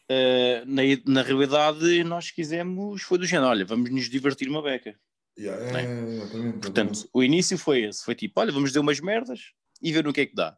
[0.08, 4.96] Eh, na, na realidade, nós quisemos, foi do género, olha, vamos nos divertir uma beca.
[5.36, 5.82] Yeah, não é?
[5.82, 6.58] é, exatamente, exatamente.
[6.60, 9.50] Portanto, o início foi esse, foi tipo, olha, vamos dar umas merdas
[9.82, 10.56] e ver no que é que dá.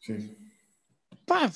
[0.00, 0.36] Sim.
[1.26, 1.50] Pá,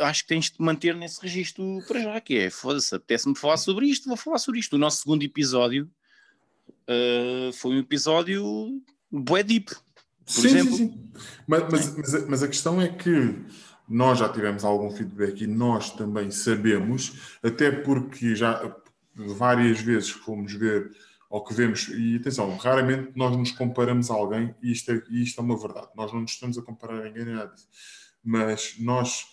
[0.00, 3.86] acho que tens de manter nesse registro para já, que é, foda-se, apetece-me falar sobre
[3.86, 4.74] isto, vou falar sobre isto.
[4.74, 5.88] O nosso segundo episódio
[6.86, 9.72] eh, foi um episódio bué deep.
[10.26, 10.76] Sim, exemplo.
[10.76, 11.10] sim, sim.
[11.46, 13.36] Mas, mas, mas, a, mas a questão é que
[13.88, 18.74] nós já tivemos algum feedback e nós também sabemos, até porque já
[19.14, 20.90] várias vezes fomos ver
[21.28, 25.40] ou que vemos, e atenção, raramente nós nos comparamos a alguém, e isto é, isto
[25.40, 27.66] é uma verdade, nós não nos estamos a comparar a ninguém nada disso.
[28.22, 29.24] Mas nós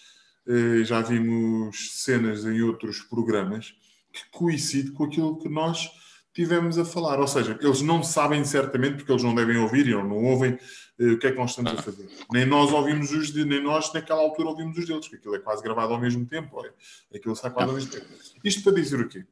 [0.47, 3.75] eh, já vimos cenas em outros programas
[4.13, 5.91] que coincidem com aquilo que nós
[6.39, 7.19] tivemos a falar.
[7.19, 10.57] Ou seja, eles não sabem certamente, porque eles não devem ouvir e não ouvem
[10.97, 12.09] eh, o que é que nós estamos a fazer.
[12.31, 15.39] Nem nós ouvimos os de, nem nós naquela altura ouvimos os deles, porque aquilo é
[15.39, 16.55] quase gravado ao mesmo tempo.
[16.55, 16.73] Olha,
[17.13, 18.05] aquilo sai quase ao mesmo tempo.
[18.41, 19.25] Isto para dizer o quê?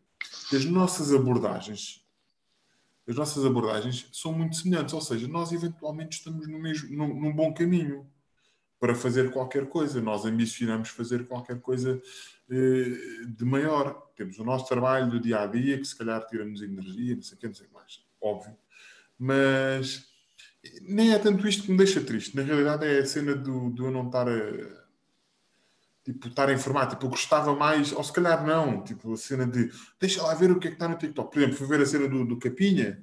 [0.50, 2.04] Que as nossas abordagens,
[3.08, 7.34] as nossas abordagens são muito semelhantes, ou seja, nós eventualmente estamos no mesmo, num, num
[7.34, 8.06] bom caminho
[8.82, 10.02] para fazer qualquer coisa.
[10.02, 12.02] Nós ambicionamos fazer qualquer coisa
[12.49, 14.12] de maior.
[14.15, 17.36] Temos o nosso trabalho do dia a dia, que se calhar tira-nos energia, não sei
[17.38, 18.01] o que, não sei mais.
[18.21, 18.57] Óbvio.
[19.17, 20.07] Mas
[20.81, 22.36] nem é tanto isto que me deixa triste.
[22.36, 24.88] Na realidade é a cena do, do eu não estar a
[26.03, 26.88] tipo, estar a informar.
[26.88, 30.51] Tipo, eu gostava mais, ou se calhar não, tipo, a cena de deixa lá ver
[30.51, 31.31] o que é que está no TikTok.
[31.31, 33.01] Por exemplo, fui ver a cena do, do Capinha,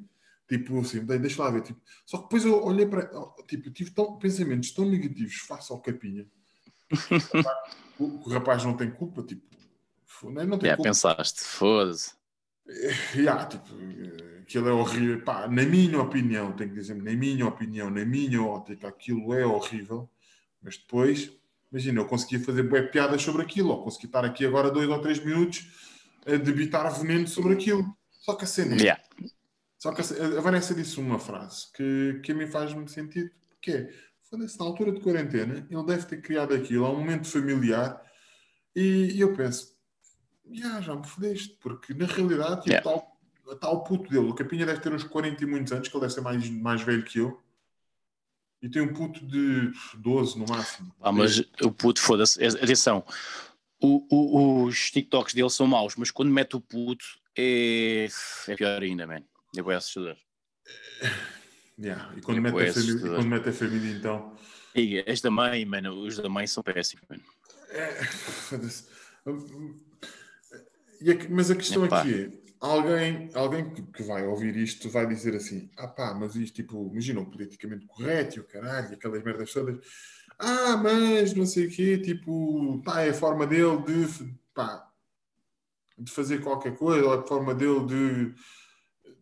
[0.48, 1.62] tipo assim, "Dei- deixa lá ver.
[1.62, 3.08] Tipo, só que depois eu olhei para,
[3.46, 6.26] tipo, tive tão, pensamentos tão negativos face ao Capinha.
[7.98, 9.42] O, o rapaz não tem culpa, tipo,
[10.04, 10.88] fo- não, tem Já culpa.
[10.90, 12.12] pensaste, foda-se.
[13.14, 15.22] Yeah, tipo, eh, aquilo é horrível.
[15.22, 19.44] Pá, na minha opinião, tenho que dizer, na minha opinião, na minha ótica, aquilo é
[19.44, 20.08] horrível.
[20.62, 21.30] Mas depois,
[21.70, 24.98] imagina, eu conseguia fazer bué piadas sobre aquilo, ou consegui estar aqui agora dois ou
[25.00, 25.66] três minutos
[26.26, 27.84] a debitar veneno sobre aquilo.
[28.10, 29.02] Só que a cena é, Yeah.
[29.78, 33.30] só que a, a Vanessa disse uma frase que, que a mim faz muito sentido,
[33.60, 33.90] que é,
[34.36, 38.00] na altura de quarentena, ele deve ter criado aquilo, há um momento familiar,
[38.74, 39.74] e, e eu penso,
[40.46, 42.70] "Ya, já me fodeste, porque na realidade tipo,
[43.46, 43.68] Yeah.
[43.70, 46.14] o puto dele, o Capinha deve ter uns 40 e muitos anos, que ele deve
[46.14, 47.40] ser mais, mais velho que eu,
[48.62, 50.94] e tem um puto de 12 no máximo.
[51.02, 52.42] Ah, mas o puto, foda-se.
[52.44, 53.04] Atenção,
[53.82, 57.04] o- o- os TikToks dele são maus, mas quando mete o puto
[57.36, 58.08] é,
[58.48, 59.22] é pior ainda, man.
[59.56, 60.16] É bem assustador.
[61.78, 64.36] Yeah, E quando É mete, família, e quando mete a família, então...
[64.74, 67.22] E as da mãe, mano, os da mãe são péssimos, mano.
[67.70, 68.00] É,
[71.30, 72.00] mas a questão Epá.
[72.00, 76.54] aqui é: alguém, alguém que, vai ouvir isto vai dizer assim: ah pá, mas isto,
[76.54, 79.84] tipo, imagina o politicamente correto e o caralho, aquelas merdas todas.
[80.38, 84.90] Ah, mas não sei o quê, tipo, pá, é a forma dele de, pá,
[85.98, 88.34] de fazer qualquer coisa, ou é a forma dele de,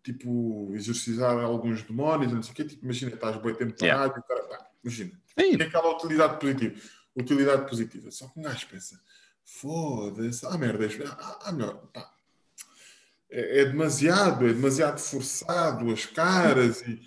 [0.03, 2.65] tipo, exorcizar alguns demónios, não sei o quê.
[2.65, 4.03] Tipo, imagina, estás bem tempo Yeah.
[4.11, 5.13] parado e o cara, pá, imagina.
[5.39, 6.81] Sim, Tem aquela utilidade positiva.
[7.15, 8.11] Utilidade positiva.
[8.11, 9.01] Só que um gajo pensa,
[9.45, 10.87] foda-se, ah merda,
[11.19, 12.13] ah, ah, melhor, pá.
[13.31, 17.01] É, é demasiado, é demasiado forçado, as caras e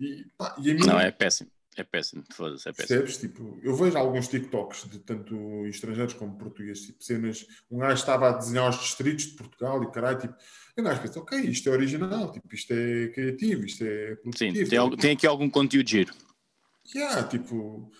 [0.00, 1.50] E, pá, e a mim, Não, é péssimo.
[1.80, 2.22] É péssimo.
[2.32, 3.00] Foda-se, é péssimo.
[3.00, 3.16] Percebes?
[3.16, 5.34] Tipo, eu vejo alguns TikToks de tanto
[5.66, 7.46] estrangeiros como portugueses, tipo, cenas.
[7.70, 10.34] Um gajo estava a desenhar os distritos de Portugal e caralho, tipo,
[10.76, 14.78] um gajo pensa, ok, isto é original, tipo, isto é criativo, isto é Sim, tem,
[14.78, 16.12] al- tem aqui algum conteúdo giro.
[16.94, 17.90] Yeah, tipo,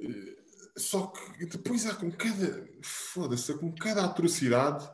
[0.00, 0.36] eh,
[0.78, 4.88] só que depois há com cada, foda-se, com cada atrocidade,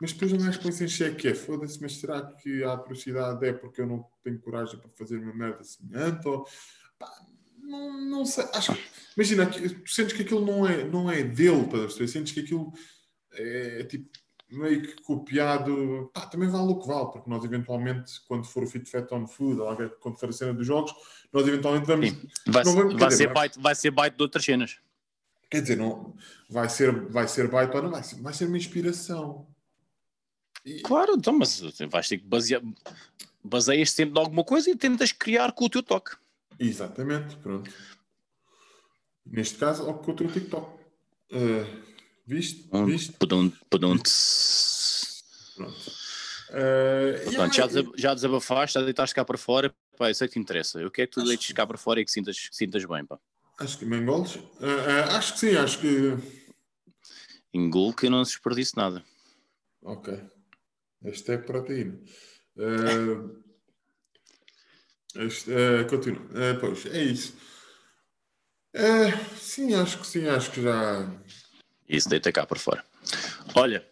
[0.00, 3.52] mas depois um gajo põe-se em xeque, é, foda-se, mas será que a atrocidade é
[3.52, 6.28] porque eu não tenho coragem para fazer uma merda semelhante?
[6.28, 6.46] Ou,
[6.98, 7.10] pá,
[7.68, 8.82] não, não sei, acho que,
[9.16, 12.08] imagina, tu sentes que aquilo não é, não é dele, estás a perceber?
[12.08, 12.72] Sentes que aquilo
[13.32, 14.08] é, tipo,
[14.50, 18.66] meio que copiado, pá, também vale o que vale, porque nós eventualmente, quando for o
[18.66, 20.92] Fit Fat on Food, ou quando for a cena dos jogos,
[21.32, 22.08] nós eventualmente vamos...
[22.08, 22.28] Sim.
[22.46, 24.78] Vai, Não vamos- vai dizer, ser byte, vai ser byte de outras cenas.
[25.50, 26.14] Quer dizer, não,
[26.48, 29.46] vai ser, vai ser byte ou não vai ser, vai ser uma inspiração.
[30.64, 32.62] E, Claro, então, mas vais ter que basear.
[33.44, 36.16] Baseias sempre de alguma coisa e tentas criar com o teu toque.
[36.58, 37.70] Exatamente, pronto.
[39.26, 40.78] Neste caso, ou com o teu TikTok.
[41.30, 41.82] Uh,
[42.26, 42.68] viste?
[42.72, 43.12] Um, Viste?
[43.12, 43.96] Pudum, pudum,
[45.56, 45.90] Pronto.
[46.50, 49.74] Uh, Pronto, já, aí- desa- já desabafaste, já deitaste cá para fora.
[49.98, 50.80] Pá, eu sei que te interessa.
[50.80, 53.04] Eu quero que tu deites cá para fora e que sintas, que sintas bem.
[53.04, 53.18] Pá.
[53.58, 54.36] Acho que Mengoles.
[54.36, 56.16] Uh, uh, acho que sim, acho que.
[57.52, 59.04] Engulo que eu não desperdice nada.
[59.82, 60.18] Ok.
[61.04, 61.98] Este é proteína.
[62.56, 63.42] Uh,
[65.26, 66.22] uh, continua.
[66.22, 67.34] Uh, pois, é isso.
[68.74, 71.10] Uh, sim, acho que sim, acho que já.
[71.88, 72.84] Isso deita cá para fora.
[73.54, 73.86] Olha,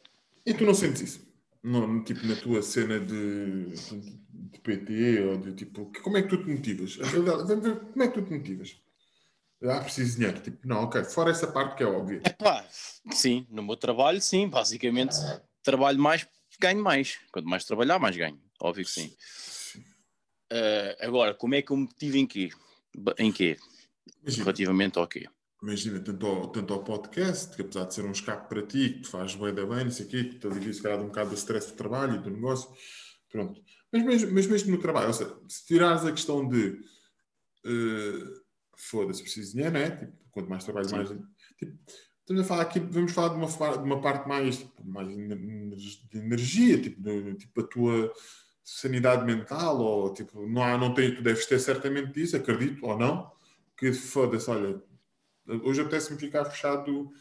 [0.44, 1.26] E tu não sentes isso?
[1.62, 5.90] Não, tipo, na tua cena de, de PT ou de tipo.
[6.02, 6.96] Como é que tu te motivas?
[6.96, 8.76] Vamos ver, Como é que tu te motivas?
[9.64, 10.40] Ah, preciso dinheiro.
[10.40, 11.02] Tipo, não, ok.
[11.04, 12.20] Fora essa parte que é óbvia.
[12.24, 12.64] Epá,
[13.10, 15.16] sim, no meu trabalho, sim, basicamente
[15.62, 16.26] trabalho mais,
[16.60, 17.18] ganho mais.
[17.32, 18.40] Quanto mais trabalhar, mais ganho.
[18.60, 19.12] Óbvio que sim.
[20.50, 22.50] Ah, agora, como é que eu me motivo em quê?
[23.18, 23.56] Em quê?
[24.22, 25.26] Imagina, Relativamente ao quê?
[25.62, 29.00] imagina tanto, ao, tanto ao podcast, que apesar de ser um escape para ti, que
[29.00, 31.06] te faz bem da bem, não sei o quê, que te alivia se calhar um
[31.06, 32.70] bocado do stress do trabalho e do negócio.
[33.30, 33.60] Pronto.
[33.92, 36.78] Mas mesmo, mas mesmo no trabalho, ou seja, se tirares a questão de
[37.64, 38.24] eh,
[38.76, 39.90] foda-se, preciso de dinheiro, não é?
[39.96, 40.94] Tipo, quanto mais trabalho, Sim.
[40.96, 41.08] mais.
[41.08, 41.78] Tipo,
[42.20, 46.18] estamos a falar aqui, vamos falar de uma, de uma parte mais, tipo, mais de
[46.18, 48.12] energia, tipo, de- tipo a tua
[48.66, 52.98] sanidade mental, ou tipo, não, há, não tem, tu deves ter certamente disso, acredito, ou
[52.98, 53.30] não,
[53.76, 54.82] que foda-se, olha,
[55.62, 57.12] hoje apetece-me ficar fechado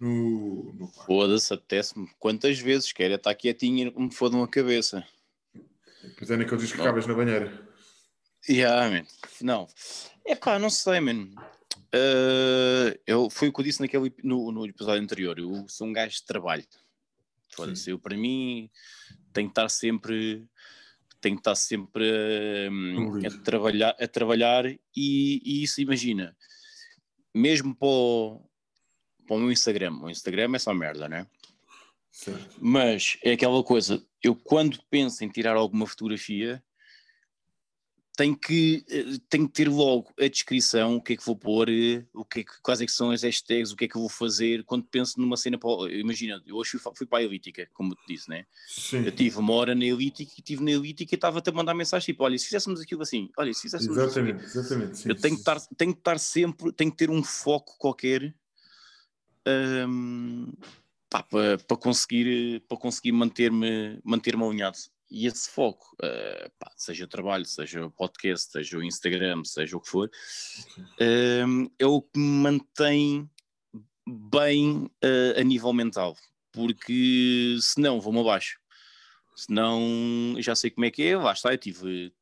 [0.00, 1.06] no, no quarto.
[1.06, 2.10] Foda-se, apetece-me.
[2.18, 5.06] Quantas vezes quero é estar quietinho e me fodam a cabeça.
[6.18, 7.68] Pois é naqueles dias que acabas na banheira.
[8.48, 9.06] Yeah, man.
[9.40, 9.68] Não.
[10.24, 11.28] É pá, não sei, man.
[11.94, 15.38] Uh, eu, foi o que eu disse naquele, no, no episódio anterior.
[15.38, 16.66] Eu sou um gajo de trabalho.
[17.50, 18.68] Foda-se, eu para mim
[19.32, 20.44] tenho que estar sempre.
[21.20, 26.36] Tenho que estar sempre hum, a, trabalhar, a trabalhar e, e isso, imagina,
[27.34, 28.48] mesmo para o,
[29.26, 29.98] para o meu Instagram.
[30.02, 31.26] O Instagram é só merda, né?
[32.10, 32.56] Certo.
[32.60, 36.62] Mas é aquela coisa, eu quando penso em tirar alguma fotografia,
[38.18, 41.68] tenho que, eh, tenho que ter logo a descrição, o que é que vou pôr,
[41.68, 43.96] eh, o que é que, quais é que são as hashtags, o que é que
[43.96, 47.22] eu vou fazer, quando penso numa cena, para, imagina, eu hoje fui, fui para a
[47.22, 48.44] Elítica, como te disse, né?
[48.66, 49.04] Sim.
[49.04, 52.06] Eu tive uma hora na Elítica e estive na Elítica e estava-te a mandar mensagem,
[52.06, 54.98] tipo, olha, se fizéssemos aquilo assim, olha, se fizéssemos assim, Exatamente, exatamente.
[54.98, 58.34] sim, eu tenho que, estar, tenho que estar sempre, tenho que ter um foco qualquer
[61.08, 64.76] pá, para, para conseguir, para conseguir manter-me manter alinhado.
[65.10, 69.76] E esse foco, eh, pá, seja o trabalho, seja o podcast, seja o Instagram, seja
[69.76, 70.10] o que for,
[71.46, 73.30] hum, é o que me mantém
[74.06, 76.16] bem eh, a nível mental.
[76.52, 78.58] Porque senão vou-me abaixo.
[79.36, 82.12] Senão já sei como é que é, lá está, eu tive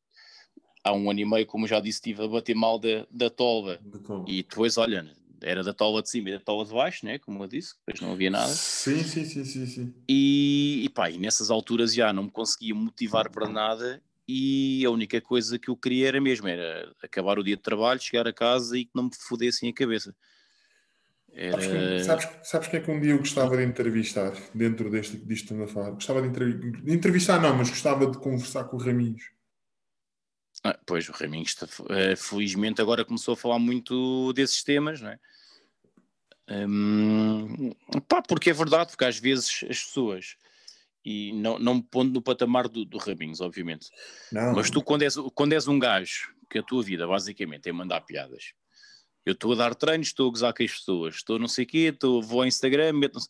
[0.85, 3.81] há um ano e meio, como já disse, estive a bater mal da, da tolva.
[4.27, 5.11] E depois, olha,
[5.43, 7.19] era da tola de cima e da tola de baixo, né?
[7.19, 8.53] como eu disse, depois não havia nada.
[8.53, 9.95] Sim, sim, sim, sim, sim.
[10.09, 14.91] E, e pá, e nessas alturas já não me conseguia motivar para nada e a
[14.91, 18.33] única coisa que eu queria era mesmo, era acabar o dia de trabalho, chegar a
[18.33, 20.15] casa e que não me fodessem a cabeça.
[21.51, 22.05] Sabes, Era...
[22.05, 25.35] sabes, sabes quem é que um dia eu gostava de entrevistar dentro deste, disto que
[25.55, 25.91] estamos a falar?
[25.91, 29.36] Gostava de, entrev- de entrevistar, não, mas gostava de conversar com o Raminhos.
[30.67, 35.11] Ah, pois, o Raminhos, está- eh, felizmente, agora começou a falar muito desses temas, não
[35.11, 35.19] é?
[36.49, 37.73] Hum,
[38.09, 40.37] pá, porque é verdade, porque às vezes as pessoas,
[41.05, 43.89] e não, não me pondo no patamar do, do Raminhos, obviamente,
[44.33, 47.73] Não, mas tu, quando és, quando és um gajo que a tua vida basicamente é
[47.73, 48.53] mandar piadas,
[49.25, 51.69] eu estou a dar treinos, estou a gozar com as pessoas, estou não sei o
[51.69, 53.21] quê, estou, vou ao Instagram, meto,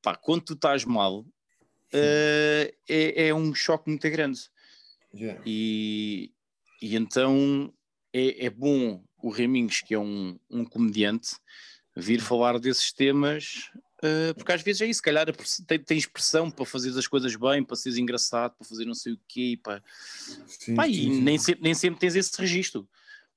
[0.00, 1.24] pá, quando tu estás mal,
[1.92, 4.40] eh, é, é um choque muito grande.
[5.14, 5.40] Yeah.
[5.46, 6.32] E,
[6.80, 7.72] e então
[8.12, 11.30] é, é bom o Remingos, que é um, um comediante,
[11.96, 15.26] vir falar desses temas, uh, porque às vezes é isso, se calhar
[15.66, 19.14] tem, tens pressão para fazer as coisas bem, para seres engraçado, para fazer não sei
[19.14, 19.82] o quê, para...
[20.46, 21.20] Sim, Pá, sim, e sim.
[21.20, 22.88] Nem, sempre, nem sempre tens esse registro.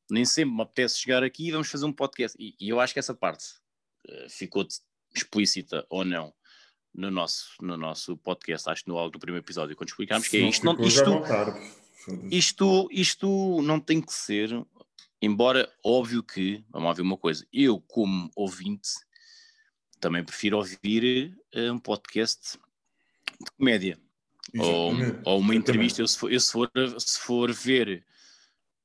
[0.09, 2.37] Nem sempre me apetece chegar aqui e vamos fazer um podcast.
[2.39, 3.45] E, e eu acho que essa parte
[4.07, 4.67] uh, ficou
[5.15, 6.33] explícita ou não
[6.93, 10.41] no nosso, no nosso podcast, acho que no, no primeiro episódio, quando explicámos que é
[10.41, 10.65] isto.
[10.65, 11.09] Não, isto,
[12.29, 14.49] isto, isto não tem que ser,
[15.21, 18.89] embora óbvio que, vamos ver uma coisa, eu como ouvinte
[19.99, 22.57] também prefiro ouvir uh, um podcast
[23.39, 23.99] de comédia
[24.57, 26.01] ou, ou, uma entrevista.
[26.01, 28.03] Eu, se, for, eu, se, for, se for ver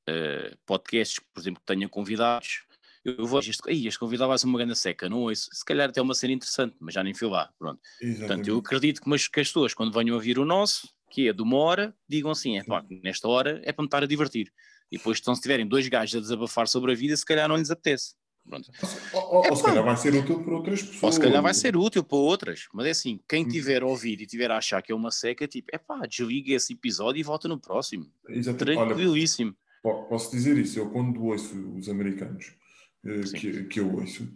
[0.09, 2.67] uh, podcasts, por exemplo, que tenha convidados,
[3.05, 5.49] eu vou, este, este convidado vai ser uma grande seca, não ouço.
[5.53, 7.53] Se calhar até é uma cena interessante, mas já nem fui lá.
[7.59, 7.81] Pronto.
[8.01, 8.19] Exatamente.
[8.19, 11.33] Portanto, eu acredito que, mas, que as pessoas, quando venham ouvir o nosso, que é
[11.33, 14.53] de uma hora, digam assim: é pá, nesta hora é para me estar a divertir.
[14.93, 17.57] E depois, então, se tiverem dois gajos a desabafar sobre a vida, se calhar não
[17.57, 18.15] lhes apetece.
[18.47, 18.71] Pronto.
[19.15, 21.03] Ou, ou, é, se calhar vai ser útil para outras pessoas.
[21.03, 22.69] Ou se calhar vai ser útil para outras.
[22.75, 23.49] Mas é assim: quem hum.
[23.49, 26.53] tiver a ouvir e tiver a achar que é uma seca, tipo, é pá, desliga
[26.53, 28.13] esse episódio e volta no próximo.
[28.29, 28.77] Exatamente.
[28.77, 29.57] Tranquilíssimo.
[29.83, 30.79] Olha, posso dizer isso?
[30.79, 32.55] Eu, quando ouço os americanos
[33.07, 34.29] eh, que, que eu ouço.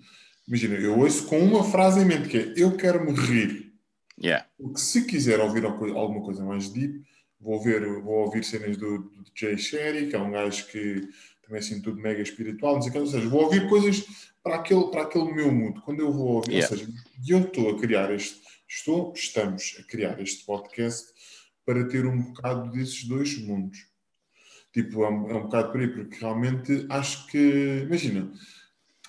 [0.49, 3.75] Imagina, eu ouço com uma frase em mente que é eu quero me rir.
[4.23, 4.50] Yeah.
[4.61, 7.03] Porque se quiser ouvir alguma coisa mais deep,
[7.41, 11.09] vou, ver, vou ouvir cenas do, do Jay Sherry, que é um gajo que
[11.43, 14.05] também é assim tudo mega espiritual, não sei ou seja, vou ouvir coisas
[14.43, 15.81] para aquele, para aquele meu mundo.
[15.83, 16.71] Quando eu vou ouvir, yeah.
[16.71, 16.93] ou seja,
[17.27, 21.09] eu estou a criar este, estou, estamos a criar este podcast
[21.65, 23.87] para ter um bocado desses dois mundos.
[24.73, 28.31] Tipo, é um, é um bocado por aí, porque realmente acho que, imagina,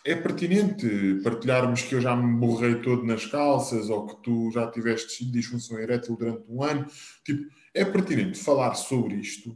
[0.03, 4.69] é pertinente partilharmos que eu já me borrei todo nas calças ou que tu já
[4.69, 6.85] tiveste disfunção erétil durante um ano.
[7.23, 9.55] Tipo, é pertinente falar sobre isto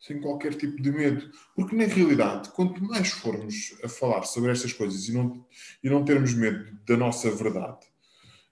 [0.00, 1.30] sem qualquer tipo de medo.
[1.54, 5.44] Porque, na realidade, quanto mais formos a falar sobre estas coisas e não,
[5.82, 7.86] e não termos medo da nossa verdade,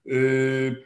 [0.06, 0.76] eh,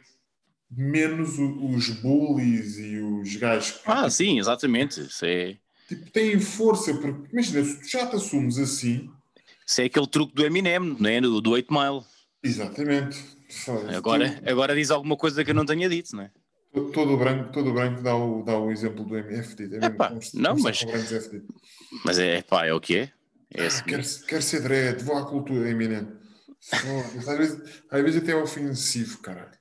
[0.69, 3.71] menos os bullies e os gajos.
[3.71, 5.01] Que, ah, sim, exatamente.
[5.01, 5.57] Isso é...
[5.87, 9.09] tipo, têm força, porque imagina, se já te assumes assim
[9.69, 11.21] isso é aquele truque do Eminem, não é?
[11.21, 12.03] do, do 8 Mile.
[12.41, 13.23] Exatamente.
[13.95, 16.31] Agora, agora diz alguma coisa que eu não tenha dito, não é?
[16.91, 19.77] Todo branco, todo branco dá o, dá o exemplo do MFD.
[19.77, 20.83] É Epá, não, mas,
[22.03, 23.11] mas é, pá, é o que é.
[23.53, 23.83] é assim.
[23.83, 26.07] quer, quer ser dread, vou à cultura, Eminem.
[26.73, 29.59] às, vezes, às vezes até é ofensivo, caralho.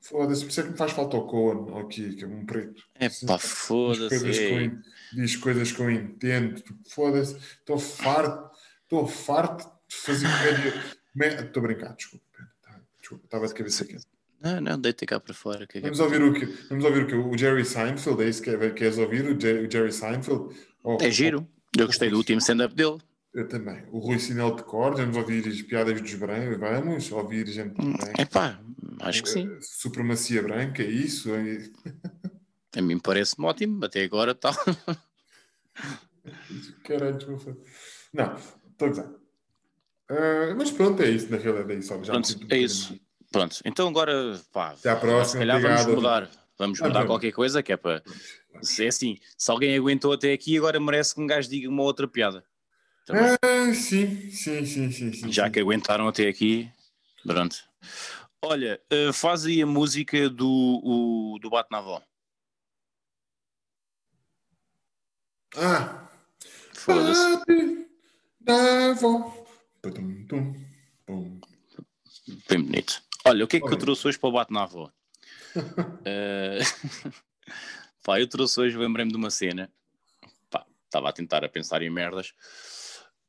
[0.00, 2.84] Foda-se, por isso é que me faz falta o Cohen aqui, que é um preto.
[2.94, 4.70] É pá, foda-se.
[5.12, 8.53] Diz coisas com intento, foda-se, estou farto
[8.94, 10.28] Estou farto de fazer
[11.12, 11.40] comédia.
[11.40, 12.24] Estou a brincar, desculpa.
[12.62, 13.96] Tá, desculpa, estava de cabeça aqui.
[14.40, 15.66] Não, não, deita cá para fora.
[15.66, 17.14] Que é vamos, é ouvir o que, vamos ouvir o que?
[17.14, 19.24] O Jerry Seinfeld, é isso que é, queres ouvir?
[19.24, 20.54] O Jerry, Seinfeld?
[20.84, 21.48] Oh, é giro.
[21.76, 22.98] Oh, Eu gostei do último stand-up dele.
[23.32, 23.82] Eu também.
[23.90, 27.74] O Rui Sinel de Cor, vamos ouvir as piadas dos brancos, vamos ouvir gente
[28.16, 28.60] É hum, pá,
[29.00, 29.50] acho que sim.
[29.60, 31.30] Supremacia branca, é isso?
[32.76, 34.52] A mim parece-me ótimo, até agora está.
[36.84, 37.18] Caralho,
[38.12, 38.36] não,
[38.74, 39.06] Estou a gozar.
[40.10, 41.98] Uh, mas pronto, é isso, na realidade é isso.
[41.98, 43.00] Pronto, é isso.
[43.32, 45.84] Pronto, então agora, pá, Até à próxima, se calhar obrigado.
[45.84, 46.30] vamos mudar.
[46.58, 48.02] Vamos mudar ah, qualquer coisa, que é para.
[48.78, 52.06] É assim, se alguém aguentou até aqui, agora merece que um gajo diga uma outra
[52.06, 52.44] piada.
[53.10, 55.32] Ah, sim, sim, sim, sim, sim.
[55.32, 55.52] Já sim.
[55.52, 56.70] que aguentaram até aqui,
[57.26, 57.56] pronto.
[58.42, 62.02] Olha, uh, faz aí a música do, o, do Bate na Avó.
[65.56, 66.08] Ah!
[66.72, 67.73] Foda-se.
[72.48, 73.02] Bem bonito.
[73.24, 74.90] Olha, o que é que eu trouxe hoje para o bate na avó?
[75.56, 77.14] uh...
[78.04, 79.72] Pá, eu trouxe hoje, lembrei-me de uma cena.
[80.50, 82.34] Pá, estava a tentar a pensar em merdas.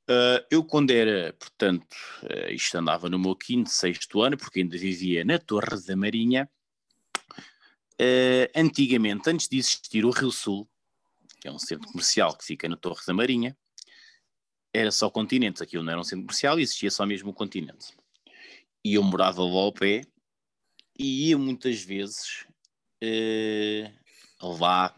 [0.10, 4.78] Uh, eu, quando era, portanto, uh, isto andava no meu quinto, sexto ano, porque ainda
[4.78, 6.49] vivia na Torre da Marinha.
[7.93, 10.70] Uh, antigamente, antes de existir o Rio Sul,
[11.39, 13.57] que é um centro comercial que fica na Torre da Marinha,
[14.76, 17.93] era só continentes, aquilo não era um centro comercial, existia só mesmo o continente.
[18.84, 20.01] E eu morava lá ao pé
[20.99, 22.45] e ia muitas vezes
[23.03, 24.93] uh, lá,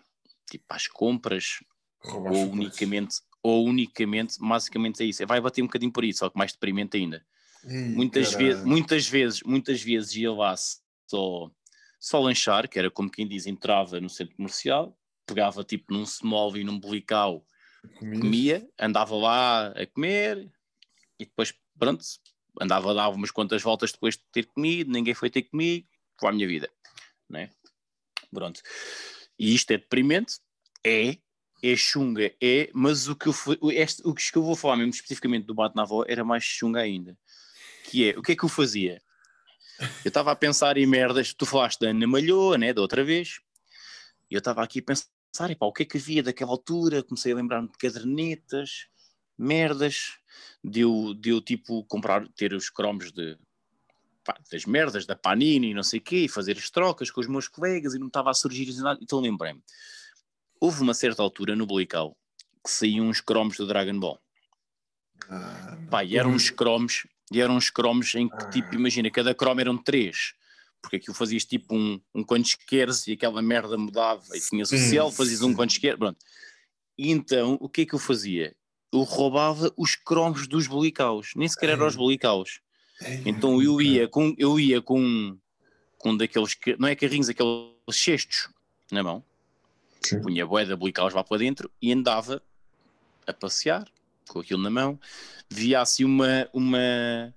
[0.49, 1.63] tipo, às compras,
[2.03, 5.25] ou unicamente, ou unicamente, basicamente é isso.
[5.28, 7.23] Vai bater um bocadinho por isso, só que mais deprimente ainda.
[7.63, 11.51] Muitas, vezes, muitas vezes, muitas vezes ia lá só,
[11.99, 16.55] só lanchar, que era como quem diz, entrava no centro comercial, pegava tipo num small
[16.57, 17.45] e num blical
[17.88, 18.22] Comias.
[18.22, 20.50] comia, andava lá a comer
[21.20, 22.04] e depois, pronto,
[22.62, 25.88] andava dar umas quantas voltas depois de ter comido, ninguém foi ter comigo,
[26.20, 26.70] foi a minha vida,
[27.30, 27.52] né?
[28.32, 28.62] Pronto.
[29.38, 30.36] E isto é deprimente?
[30.86, 31.18] É,
[31.64, 33.34] é chunga, é, mas o que, eu,
[33.72, 36.80] este, o que eu vou falar mesmo especificamente do bate na avó era mais chunga
[36.80, 37.18] ainda.
[37.86, 39.02] Que é, o que é que eu fazia?
[40.04, 43.40] Eu estava a pensar em merdas, tu falaste da Ana Malhoa, né, da outra vez,
[44.30, 45.06] e eu estava aqui a pensar,
[45.46, 47.04] epá, o que é que havia daquela altura?
[47.04, 48.88] Comecei a lembrar-me de cadernetas,
[49.38, 50.18] merdas,
[50.64, 53.38] de eu, de eu tipo comprar, ter os cromos de,
[54.24, 57.22] pá, das merdas da Panini e não sei o quê, e fazer as trocas com
[57.22, 59.62] os meus colegas e não estava a surgir assim nada, então lembrei-me.
[60.60, 62.18] Houve uma certa altura no Blical
[62.64, 64.20] que saíam uns cromos do Dragon Ball.
[65.30, 69.34] Ah, Pá, e eram uns cromos, e eram uns cromos em que, tipo, imagina, cada
[69.34, 70.34] cromo eram três.
[70.82, 74.23] Porque aquilo fazias tipo um, um quantos queres e aquela merda mudava.
[74.36, 76.17] E tinhas o Sim, céu, fazias um quantos queres, pronto.
[76.97, 78.55] E então, o que é que eu fazia?
[78.91, 82.61] Eu roubava os cromos dos bolicaus, nem sequer eram os bolicaus.
[83.25, 85.38] Então eu ia com, eu ia com,
[85.97, 88.49] com um daqueles, não é carrinhos, aqueles cestos
[88.91, 89.23] na mão,
[90.01, 90.21] Sim.
[90.21, 92.41] punha a boeda, bolicaus lá para dentro e andava
[93.28, 93.88] a passear
[94.28, 94.99] com aquilo na mão.
[95.49, 97.34] Via assim uma, uma,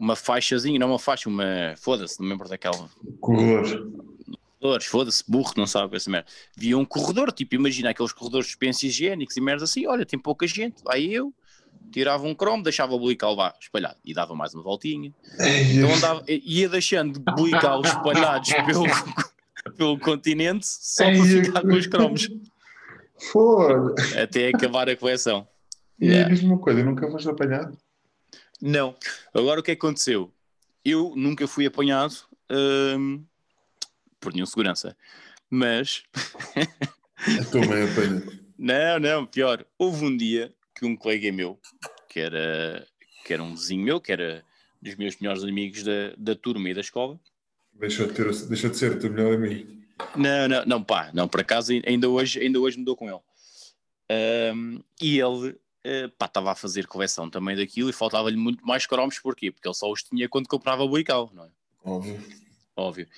[0.00, 2.88] uma faixazinha, não uma faixa, uma, foda-se, não me lembro daquela,
[3.20, 3.90] Corredor.
[4.60, 6.28] corredores, foda-se, burro, não sabe essa merda.
[6.56, 10.18] Via um corredor, tipo, imagina aqueles corredores de dispensa higiênicos e merda assim, olha, tem
[10.18, 11.34] pouca gente, aí eu
[11.90, 15.12] tirava um cromo, deixava o bolical lá espalhado e dava mais uma voltinha.
[15.72, 18.86] Então andava, ia deixando bolicaus espalhados pelo,
[19.76, 22.28] pelo continente só para ficar com os cromos,
[23.32, 23.94] Foda.
[24.22, 25.46] até acabar a coleção.
[26.00, 26.28] E Yeah.
[26.32, 27.76] diz-me uma coisa, nunca foste apanhado?
[28.60, 28.96] Não.
[29.32, 30.32] Agora o que aconteceu?
[30.84, 32.14] Eu nunca fui apanhado
[32.50, 33.24] hum,
[34.20, 34.96] por nenhum segurança,
[35.50, 36.04] mas
[37.40, 38.22] A tua mãe apanha.
[38.58, 39.64] Não, não, pior.
[39.78, 41.60] Houve um dia que um colega meu,
[42.08, 42.84] que era,
[43.24, 44.44] que era um vizinho meu, que era
[44.82, 47.20] dos meus melhores amigos da, da turma e da escola.
[47.72, 49.80] Deixa de, ter, deixa de ser o teu melhor amigo.
[50.16, 53.20] Não, não, não, pá, não, por acaso ainda hoje, ainda hoje me dou com ele.
[54.10, 59.50] Ahm, e ele, estava a fazer coleção também daquilo e faltava-lhe muito mais cromos, porquê?
[59.50, 61.50] Porque ele só os tinha quando comprava o boical, não é?
[61.84, 62.22] Óbvio.
[62.76, 63.08] Óbvio.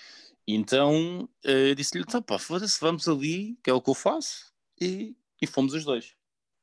[0.47, 5.17] Então eh, disse-lhe: tá, pá, foda-se, vamos ali, que é o que eu faço, e,
[5.41, 6.15] e fomos os dois.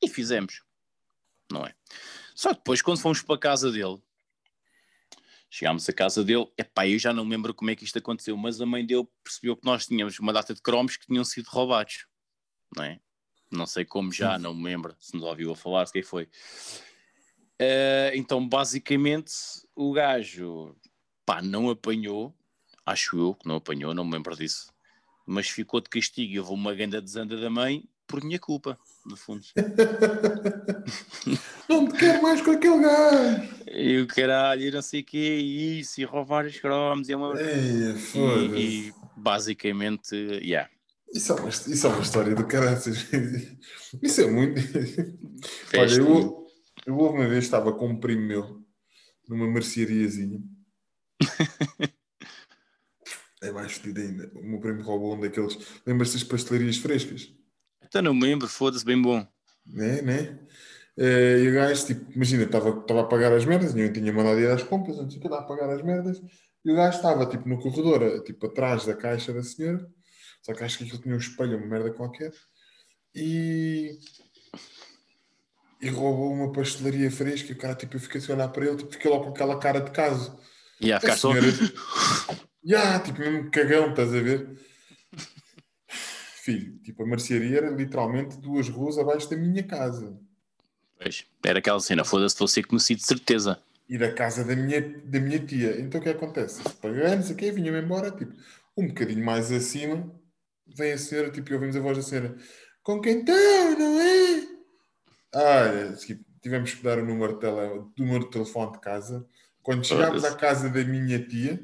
[0.02, 0.64] E fizemos,
[1.52, 1.74] não é?
[2.36, 4.00] Só que depois, quando fomos para a casa dele,
[5.50, 8.62] chegámos à casa dele, epá, eu já não lembro como é que isto aconteceu, mas
[8.62, 12.06] a mãe dele percebeu que nós tínhamos uma data de cromos que tinham sido roubados,
[12.76, 13.00] não é?
[13.52, 16.28] Não sei como já, não me lembro, se nos ouviu a falar, se quem foi.
[17.60, 19.34] Eh, então, basicamente,
[19.76, 20.76] o gajo,
[21.26, 22.34] pá, não apanhou,
[22.86, 24.72] acho eu que não apanhou, não me lembro disso,
[25.26, 29.18] mas ficou de castigo e houve uma grande desanda da mãe por minha culpa, no
[29.18, 29.44] fundo.
[31.68, 33.50] Não te quero mais com aquele gajo.
[33.70, 37.16] E o caralho, e não sei o quê, e isso, e rouvar os cromos, e,
[37.16, 37.34] uma...
[37.42, 37.94] Ei,
[38.56, 40.70] e, e basicamente, yeah.
[41.14, 43.08] Isso, é uma, isso é uma história do caraças.
[44.04, 44.60] Isso é muito.
[45.74, 46.00] Olha, Festa.
[46.00, 46.46] eu,
[46.86, 48.62] eu uma vez estava com um primo meu
[49.28, 50.42] numa merceariazinha.
[53.40, 54.32] É mais fedido ainda.
[54.34, 55.58] O meu primo roubou um daqueles.
[55.86, 57.32] Lembras-te das pastelarias frescas?
[57.84, 59.26] Então não me lembro, foda-se, bem bom.
[59.66, 60.02] Né?
[60.02, 60.40] né?
[60.98, 64.50] Eh, e o gajo, tipo, imagina, estava a pagar as merdas, eu tinha mandado ir
[64.50, 66.20] às compras, não sei o que, estava a pagar as merdas,
[66.66, 69.88] e o gajo estava, tipo, no corredor, tipo, atrás da caixa da senhora,
[70.48, 72.32] só que acho que aquilo tinha um espelho, uma merda qualquer,
[73.14, 74.00] e...
[75.82, 78.78] E roubou uma pastelaria fresca, e o cara, tipo, eu fiquei a olhar para ele,
[78.78, 80.40] tipo, fiquei logo com aquela cara de caso.
[80.80, 81.34] E a ficar só.
[81.34, 81.52] senhora,
[82.64, 84.58] Ya, tipo, mesmo cagão, estás a ver?
[85.90, 90.18] Filho, tipo, a mercearia era literalmente duas ruas abaixo da minha casa.
[90.98, 93.62] Pois, era aquela cena, foda-se, você conheci de certeza.
[93.90, 95.80] e da casa da minha, da minha tia.
[95.80, 96.62] Então o que acontece?
[96.82, 98.34] Paguei, não sei o quê, vinha-me embora, tipo,
[98.76, 100.10] um bocadinho mais acima,
[100.76, 102.36] vem a senhora, tipo, e ouvimos a voz da senhora,
[102.84, 104.48] com quem estão, não é?
[105.34, 109.26] Ah, tipo, tivemos que dar o número de, tele, número de telefone de casa.
[109.62, 111.60] Quando chegámos à casa da minha tia,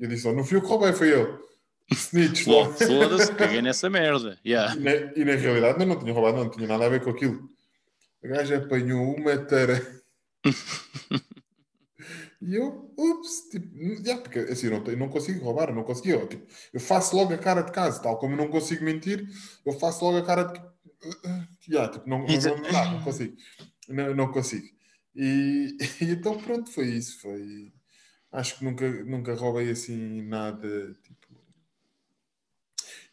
[0.00, 1.42] eu disse, oh, não fui eu que roubei, foi eu.
[1.90, 4.38] Snitch, foda-se, caguei nessa merda.
[4.44, 4.74] Yeah.
[4.74, 7.02] E na, e na realidade não, não tinha roubado, não, não tinha nada a ver
[7.02, 7.48] com aquilo.
[8.24, 9.80] O gajo apanhou uma tara.
[12.44, 13.68] e eu, ups, tipo,
[14.04, 16.10] já, porque assim, não, não consigo roubar, não consegui.
[16.10, 19.28] Eu, tipo, eu faço logo a cara de casa, tal como eu não consigo mentir,
[19.64, 20.60] eu faço logo a cara de.
[21.68, 23.36] Já, tipo, não, não, não, não consigo.
[23.88, 24.66] Não, não consigo.
[25.14, 27.20] E, e então pronto, foi isso.
[27.20, 27.72] Foi,
[28.32, 30.94] acho que nunca, nunca roubei assim nada.
[31.04, 31.40] Tipo,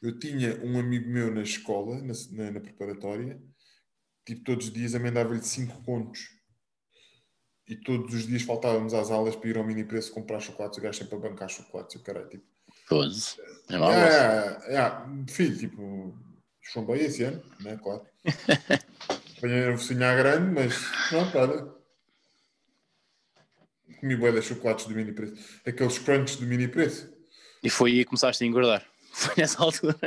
[0.02, 3.40] eu tinha um amigo meu na escola, na, na, na preparatória,
[4.26, 6.39] tipo, todos os dias amendava-lhe 5 contos.
[7.70, 10.80] E todos os dias faltávamos às aulas para ir ao mini preço comprar chocolates.
[10.80, 11.96] O gajo sempre a bancar chocolates.
[11.96, 12.44] E o caralho, tipo,
[12.90, 13.40] Foda-se.
[13.70, 16.18] É mau é, é, é, filho, tipo,
[16.60, 17.78] chumbei esse ano, não é?
[17.78, 18.02] Claro.
[19.38, 20.76] Apanhei a focinha à grande, mas
[21.08, 21.80] pronto, olha.
[24.00, 25.36] Comi bué de chocolates do mini preço.
[25.66, 27.14] Aqueles crunches do mini preço.
[27.62, 28.86] E foi aí que começaste a engordar.
[29.14, 29.98] Foi nessa altura.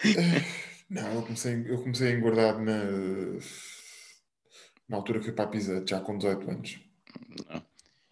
[0.90, 2.82] Não, eu comecei, eu comecei a engordar na,
[4.88, 6.78] na altura que fui para a pizza, já com 18 anos.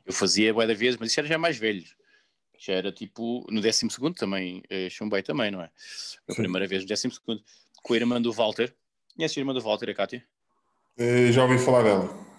[0.04, 1.84] Eu fazia bué da vez, mas isso era já mais velho.
[2.58, 5.66] Já era tipo no 12 segundo também, eh, chumbei também, não é?
[5.66, 6.42] A Sim.
[6.42, 7.42] primeira vez no 12 segundo.
[7.82, 8.74] Com a irmã do Walter.
[9.16, 10.24] Conhece a irmã do Walter, a Cátia?
[10.96, 12.32] Eh, já ouvi falar dela.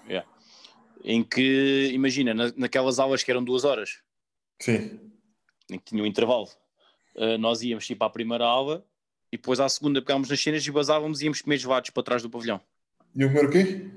[1.06, 4.00] Em que, imagina, na- naquelas aulas que eram duas horas,
[4.58, 5.02] Sim.
[5.70, 6.48] em que tinha um intervalo,
[7.18, 8.86] eh, nós íamos tipo à primeira aula
[9.30, 12.22] e depois à segunda pegávamos nas cenas e basávamos e íamos comer gelados para trás
[12.24, 12.62] do pavilhão.
[13.14, 13.92] E o meu o quê?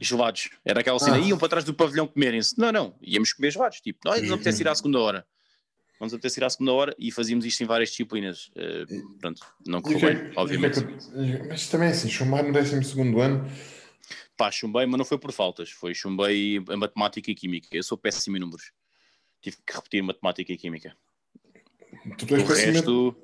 [0.00, 0.50] Gelados.
[0.64, 1.20] Era aquela cena, Ah.
[1.20, 2.58] iam para trás do pavilhão comerem-se.
[2.58, 3.80] Não, não, íamos comer gelados.
[3.80, 5.26] Tipo, nós não apetece ir à segunda hora.
[6.00, 8.50] Nos apetece ir à segunda hora e fazíamos isto em várias disciplinas.
[8.54, 8.84] Eh,
[9.20, 10.78] pronto, não correu é bem, é obviamente.
[11.48, 12.72] Mas também é assim, chumbar no 12
[13.20, 13.50] ano.
[14.36, 15.70] Pá, chumbei, mas não foi por faltas.
[15.70, 17.66] Foi chumbei a matemática e química.
[17.72, 18.70] Eu sou péssimo em números.
[19.42, 20.96] Tive que repetir matemática e química.
[22.16, 23.16] Tu O resto,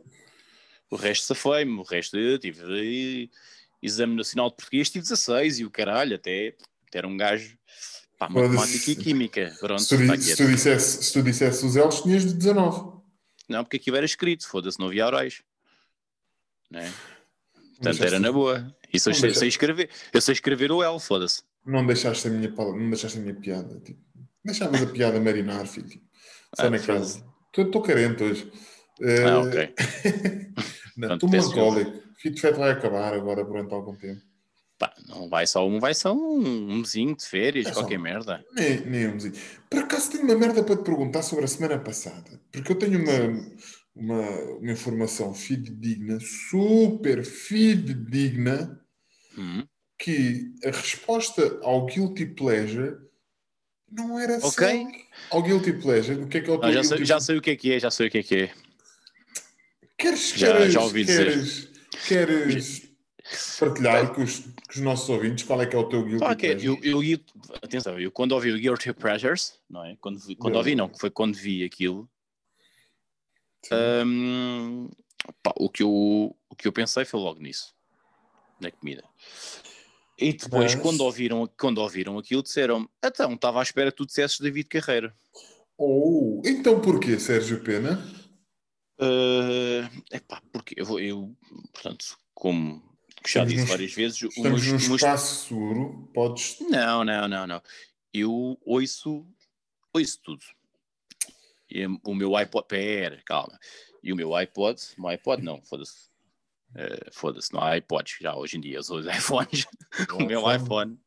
[0.90, 1.78] o resto safei-me.
[1.78, 3.30] O resto eu tive
[3.86, 6.54] exame nacional de português, tive 16 e o caralho, até,
[6.88, 7.56] até era um gajo.
[8.18, 9.54] Pá, matemática e química.
[9.58, 12.92] Pronto, Se tu, tá se, tu dissesse, se tu dissesse os L's, tinhas de 19.
[13.48, 15.42] Não, porque aquilo era escrito, foda-se, não havia orais.
[16.70, 16.92] Né?
[17.76, 18.74] Portanto, era na boa.
[18.92, 19.90] Isso eu sei, sei escrever.
[20.12, 21.42] Eu sei escrever o L, foda-se.
[21.66, 23.80] Não deixaste a minha, não deixaste a minha piada.
[23.80, 24.00] Tipo,
[24.44, 25.88] deixavas a piada marinar, filho.
[25.88, 26.04] Tipo,
[26.56, 27.00] só Ah, naquela.
[27.00, 27.24] foda-se.
[27.56, 28.50] Estou carente hoje.
[29.02, 29.74] Eh, Ah, ok.
[30.96, 32.02] não, Estou peço melancólico.
[32.18, 34.20] Fit Fat vai acabar agora durante algum tempo.
[34.78, 38.02] Pá, não vai só um, vai só um, mesinho de férias, É qualquer um.
[38.02, 38.44] merda.
[38.52, 39.34] Nem, nem um mesinho.
[39.70, 42.40] Por acaso tenho uma merda para te perguntar sobre a semana passada.
[42.50, 43.46] Porque eu tenho uma,
[43.94, 44.28] uma,
[44.58, 48.80] uma informação fidedigna, super fidedigna,
[49.38, 49.66] Hum.
[49.98, 52.96] que a resposta ao Guilty Pleasure
[53.90, 54.48] não era Ok.
[55.30, 56.22] só ao Guilty Pleasure.
[56.22, 57.72] O que é que é o Ah, já, sei, já sei o que é que
[57.72, 58.52] é, já sei o que é que é.
[60.04, 61.26] Queres, Já- queres, já ouvi dizer.
[61.26, 61.68] queres,
[62.06, 62.90] queres
[63.58, 66.36] partilhar com os, com os nossos ouvintes qual é que é o teu guilty Pá,
[66.36, 66.90] que é, pleasure?
[66.90, 67.20] eu, eu,
[67.62, 69.96] atenção, eu quando ouvi o Guilty Pleasures, não é?
[70.00, 72.06] Quando, quando ouvi, não, foi quando vi aquilo,
[73.72, 74.90] hum,
[75.42, 77.74] pá, o, que eu, o que eu pensei foi logo nisso,
[78.60, 79.02] na comida.
[80.18, 84.06] E depois, Mas- quando, ouviram, quando ouviram aquilo, disseram então, estava à espera que tu
[84.06, 85.14] dissesses David Carreira.
[85.78, 88.06] Ou, então porquê, Sérgio Pena?
[88.98, 91.36] Uh, epá, porque eu, vou- eu,
[91.72, 92.82] portanto, como
[93.26, 96.58] já disse várias vezes, o Estamos num espaço seguro, podes...
[96.60, 97.62] Não, não, não, não.
[98.12, 99.26] Eu ouço,
[99.92, 100.44] ouço tudo.
[101.68, 103.58] E o meu iPod, pera, calma.
[104.02, 106.10] E o meu iPod, o meu iPod não, foda-se.
[106.76, 109.66] Eh, foda-se, não há iPods já hoje em dia, os iPhones.
[110.12, 110.98] o meu iPhone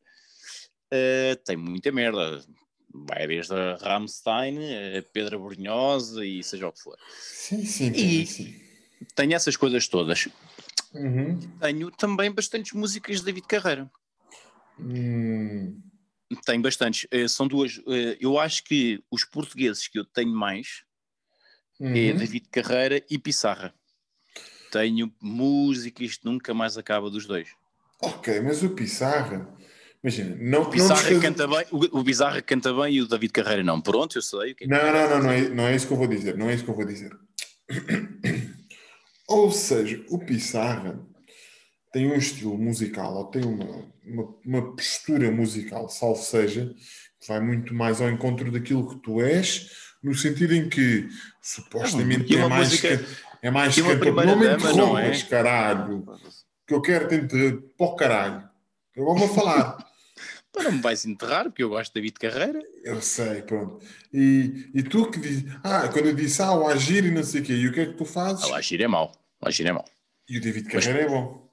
[0.90, 2.44] eh, tem muita merda.
[2.92, 4.58] Vai desde a Rammstein,
[4.98, 6.96] a Pedra Brunhosa e seja o que for.
[7.20, 8.60] Sim, sim, E- sim.
[9.14, 10.28] Tenho essas coisas todas.
[10.94, 11.38] Uhum.
[11.60, 13.90] Tenho também bastantes músicas de David Carreira.
[14.78, 15.80] Hum,
[16.44, 17.06] Tenho bastantes.
[17.10, 17.80] Eh, são duas.
[17.86, 20.84] eh, eu acho que os portugueses que eu tenho mais
[21.80, 22.16] é uhum.
[22.16, 23.74] David Carreira e Pissarra.
[24.70, 27.48] Tenho música, isto nunca mais acaba dos dois.
[28.00, 29.48] Ok, mas o Pissarra...
[30.02, 30.60] Imagina, não...
[30.62, 33.62] O não nos faz- canta bem, o, o Pissarra canta bem e o David Carreira
[33.64, 33.80] não.
[33.80, 34.52] Pronto, eu sei.
[34.52, 36.06] o que é que- Não, não, não, não é, não é isso que eu vou
[36.06, 36.36] dizer.
[36.36, 37.10] Não é isso que eu vou dizer.
[39.28, 40.98] Ou seja, o Pissarra
[41.92, 46.74] tem um estilo musical, ou tem uma, uma, uma postura musical, salvo seja,
[47.20, 49.70] que vai muito mais ao encontro daquilo que tu és,
[50.02, 51.08] no sentido em que
[51.42, 53.04] supostamente uma é mais, música- ca-
[53.42, 54.14] é mais e cantor.
[54.24, 54.54] Não me não é?
[54.54, 56.06] interrompas, caralho.
[56.66, 57.60] Que eu quero te inter...
[57.76, 58.48] para o caralho.
[58.96, 59.76] Eu vou falar.
[60.52, 62.62] Pá, não me vais enterrar, porque eu gosto de David Carreira.
[62.82, 63.84] Eu sei, pronto.
[64.12, 67.42] E, e tu que dizes, ah, quando eu disse, ah, o agir e não sei
[67.42, 68.44] o quê, e o que é que tu fazes?
[68.44, 69.12] Ah, o Agir é mau.
[69.40, 69.84] O Agir é mau.
[70.28, 71.48] E o David Mas- Carreira é bom.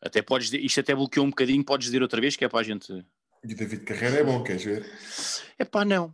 [0.00, 2.60] Até podes, dizer- isto até bloqueou um bocadinho, podes dizer outra vez que é para
[2.60, 2.92] a gente.
[3.44, 4.90] E o David Carreira é bom, queres ver?
[5.58, 6.10] É pá, não.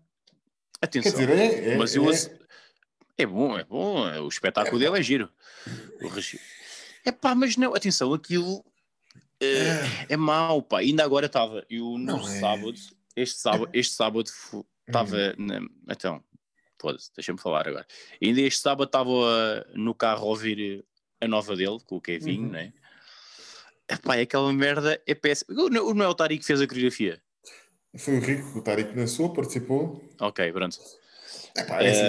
[0.80, 1.12] Quer Atenção.
[1.12, 2.38] dizer, é, é, mas eu é-
[3.18, 4.02] é bom, é bom.
[4.24, 5.30] O espetáculo dele é giro.
[7.04, 8.64] É pá, mas não, atenção, aquilo
[9.42, 10.78] eh, é mau, pá.
[10.78, 12.40] Ainda agora estava, eu no Não é.
[12.40, 12.74] sábado,
[13.16, 14.30] este sábado, este sábado
[14.86, 15.68] estava, Hum.
[15.88, 16.22] então,
[16.80, 17.86] foda-se, deixa-me falar agora.
[18.22, 20.84] Ainda este sábado estava ah, no carro a ouvir
[21.20, 22.50] a nova dele, com o Kevin, Uhum.
[22.50, 22.72] né?
[23.88, 25.68] Epá, é aquela merda, é péssimo.
[25.68, 27.20] Não não é o Tari que fez a coreografia?
[27.98, 30.02] Foi o Rico, o Tariq Nassau, participou.
[30.18, 30.78] Ok, pronto.
[31.56, 32.00] Epá, é assim,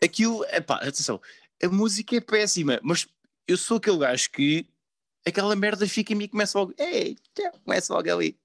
[0.00, 1.20] Eh, Aquilo, epá, atenção,
[1.62, 3.06] a música é péssima, mas
[3.46, 4.66] eu sou aquele gajo que
[5.28, 7.16] aquela merda fica em mim e começa logo, ei,
[7.64, 8.38] começa logo ali.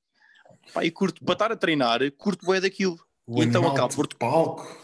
[0.74, 3.00] Pá, e curto, para estar a treinar, curto bué daquilo.
[3.26, 4.82] O então acabo por- palco.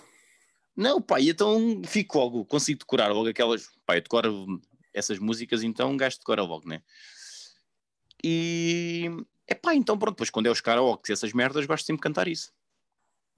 [0.76, 4.62] Não, pá, e então fico logo, consigo decorar logo aquelas, pá, eu decoro
[4.94, 6.82] essas músicas, então um gajo decora logo, né?
[8.24, 9.10] E,
[9.48, 12.04] é pá, então pronto, depois quando é os karaokes e essas merdas, gosto sempre de
[12.04, 12.52] cantar isso.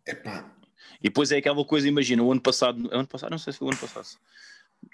[0.06, 0.52] Epá,
[1.00, 3.68] E depois é aquela coisa, imagina, o ano passado, ano passado, não sei se foi
[3.68, 4.08] o ano passado,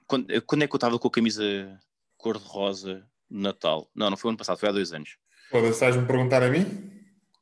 [0.06, 1.80] quando, quando é que eu estava com a camisa
[2.18, 3.90] cor-de-rosa Natal?
[3.96, 5.18] Não, não foi ano passado, foi há dois anos.
[5.50, 6.64] foda-se, estás-me perguntar a mim?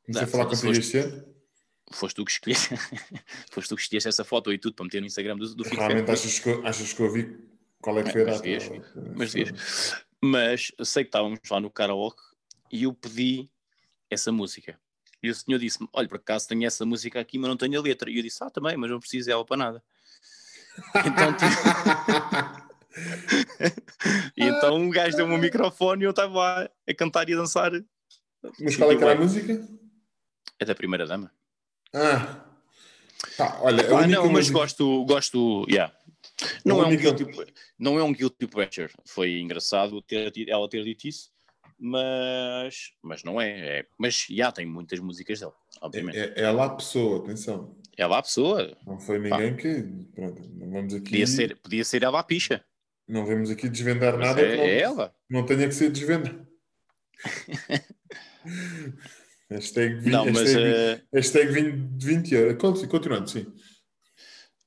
[0.04, 1.36] Comecei Não, a falar contigo foste- este ano?
[1.92, 2.68] Foste tu que escolheste,
[3.52, 5.76] foste tu que escolheste essa foto e tudo para meter no Instagram do, do Fit
[5.76, 7.38] Realmente achas que, eu- achas que eu vi
[7.80, 9.14] qual é que foi a Mas data?
[9.14, 10.06] mas.
[10.20, 12.20] Mas eu sei que estávamos lá no karaoke
[12.72, 13.48] e eu pedi
[14.10, 14.80] essa música.
[15.22, 17.82] E o senhor disse-me: Olha, por acaso tenho essa música aqui, mas não tenho a
[17.82, 18.10] letra.
[18.10, 19.84] E eu disse: Ah, também, mas não preciso dela para nada.
[21.06, 21.46] Então, tipo,
[22.60, 22.65] e
[24.36, 27.72] então um gajo deu-me um microfone e eu estava lá a cantar e a dançar.
[28.60, 29.66] Mas qual é que era a música?
[30.58, 31.30] É da primeira dama.
[31.92, 32.44] Ah,
[33.36, 35.92] pá, olha, Ah, não, mas música- gosto, gosto, yeah.
[36.64, 38.92] Não, é um única- guilty, não é um guilty pleasure.
[39.06, 41.30] Foi engraçado ter, ela ter dito isso,
[41.78, 43.78] mas, mas não é.
[43.80, 46.18] é mas já tem muitas músicas dela, obviamente.
[46.18, 47.76] É, é ela a pessoa, atenção.
[47.96, 49.82] Ela a pessoa, Não foi ninguém que.
[50.14, 51.04] Pronto, não vamos aqui.
[51.04, 52.62] podia ser, podia ser ela a picha.
[53.08, 55.14] Não vamos aqui desvendar Mas nada é, não, é ela.
[55.30, 56.46] não tenha que ser desvendado.
[59.48, 62.60] hashtag 20, Não, mas hashtag, eh, hashtag 20, 20 euros.
[62.60, 63.46] Conti- Continuando, sim.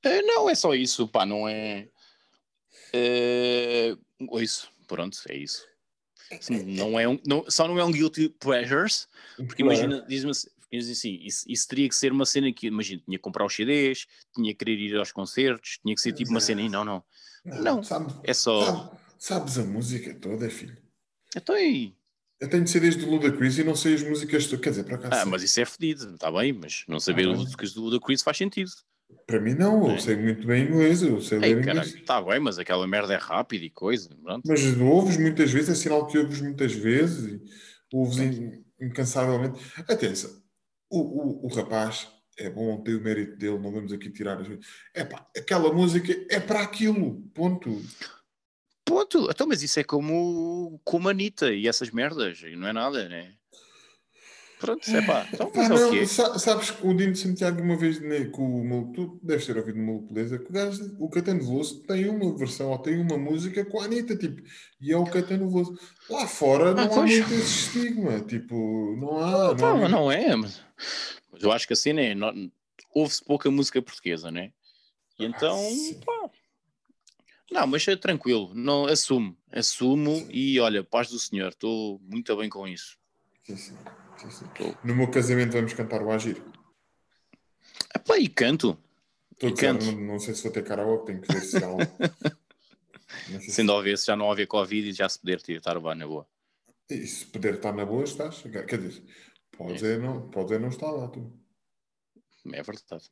[0.04, 1.88] eh, não é só isso, pá, não é.
[2.92, 3.94] é
[4.40, 5.66] isso, pronto, é isso.
[6.48, 9.78] Não é um, não, só não é um guilty pleasures, Porque Claro.
[9.78, 13.22] imagina, diz-me assim, assim isso, isso teria que ser uma cena que, imagina, tinha que
[13.22, 16.62] comprar os CDs, tinha que querer ir aos concertos, tinha que ser tipo uma cena,
[16.62, 17.02] e não, não.
[17.44, 17.82] Não.
[17.82, 18.64] Sabe, É só.
[18.64, 20.76] sabe- sabes a música toda, filho.
[21.36, 21.94] Então aí.
[22.40, 24.60] Eu tenho CDs do Ludacris e não sei as músicas todas.
[24.64, 25.08] Quer dizer, para cá.
[25.12, 25.30] Ah, sei.
[25.30, 27.52] mas isso é fedido, está bem, mas não saber Ah, o bem.
[27.56, 28.70] que do da Chris faz sentido.
[29.26, 29.88] Para mim, não.
[29.88, 29.98] Eu É.
[29.98, 31.02] sei muito bem inglês.
[31.02, 32.00] Eu sei Ei, ler caralho, inglês.
[32.00, 34.08] está bem, mas aquela merda é rápida e coisa.
[34.22, 34.42] Pronto.
[34.46, 37.40] Mas ouves muitas vezes, é sinal que ouves muitas vezes e
[37.92, 39.60] ouves in- incansavelmente.
[39.88, 40.30] Atenção,
[40.88, 42.08] o, o, o rapaz
[42.40, 44.48] é bom, tem o mérito dele, não vamos aqui tirar as
[44.94, 47.80] É pá, aquela música é para aquilo, ponto.
[48.84, 49.28] Ponto.
[49.30, 53.08] Então, mas isso é como, como a Anitta e essas merdas, e não é nada,
[53.08, 53.34] né?
[54.58, 55.26] Pronto, é pá.
[55.32, 58.26] Então, mas é o não, sa- sabes que o Dino de Santiago uma vez né,
[58.26, 61.42] com o Maluco, tu deves ter ouvido no Maluco Beleza, que o gajo, o Catano
[61.42, 64.42] Veloso tem uma versão ou tem uma música com a Anitta, tipo,
[64.78, 65.78] e é o Catano Veloso.
[66.10, 67.10] Lá fora não Ah, há pois.
[67.10, 67.42] muito esse
[67.76, 69.54] estigma, tipo, não há.
[69.56, 70.60] Pá, há mas muito- não é, mas,
[71.32, 72.14] mas eu acho que a cena é.
[72.14, 72.50] não-
[72.94, 74.52] Ouve-se pouca música portuguesa, né?
[75.18, 76.30] E então, Ah, pá.
[77.52, 82.48] Não, mas é tranquilo, não, assumo, assumo e olha, paz do Senhor, estou muito bem
[82.48, 82.96] com isso.
[83.44, 83.76] Sim, sim,
[84.30, 84.44] sim.
[84.84, 86.42] No meu casamento vamos cantar o Agir.
[87.94, 88.78] Epá, e canto,
[89.32, 89.84] Estou E canto.
[89.84, 91.96] não, não sei se vou ter karaoke, tenho que ver se há algo.
[93.40, 95.94] Se- sendo ver se já não haver Covid e já se poder estar o bar
[95.96, 96.26] na boa.
[96.88, 98.42] E se puder estar na boa, estás.
[98.42, 99.02] Quer dizer,
[99.60, 101.30] podes é não, podes é não estar lá, tu.
[102.52, 103.10] É verdade.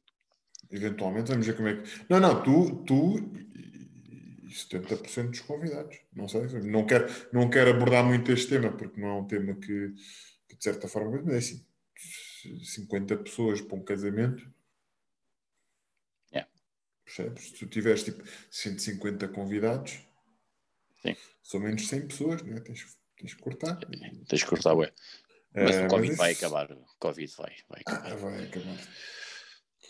[0.70, 2.06] Eventualmente vamos ver como é que.
[2.08, 3.18] Não, não, tu, tu
[3.54, 3.78] e
[4.44, 6.00] e 70% dos convidados.
[6.12, 6.46] Não sei.
[6.62, 9.94] Não quero, não quero abordar muito este tema, porque não é um tema que,
[10.48, 11.20] que de certa forma.
[11.22, 11.66] Mas é assim:
[12.64, 14.50] 50 pessoas para um casamento.
[16.32, 16.46] É.
[17.04, 17.44] Percebes?
[17.44, 20.00] Se tu tiveres tipo 150 convidados,
[21.02, 21.14] Sim.
[21.42, 22.60] são menos 100 pessoas, não é?
[22.60, 23.78] Tens, tens que cortar.
[24.28, 24.92] Tens que cortar, ué.
[25.64, 26.70] Mas o Covid mas vai isso- acabar.
[26.72, 28.12] O Covid vai, vai acabar.
[28.12, 28.78] Ah, vai acabar.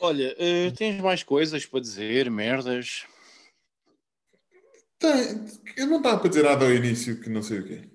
[0.01, 3.05] Olha, eh, tens mais coisas para dizer, merdas?
[4.99, 5.45] Tem,
[5.77, 7.89] eu não estava para dizer nada ao início que não sei o quê.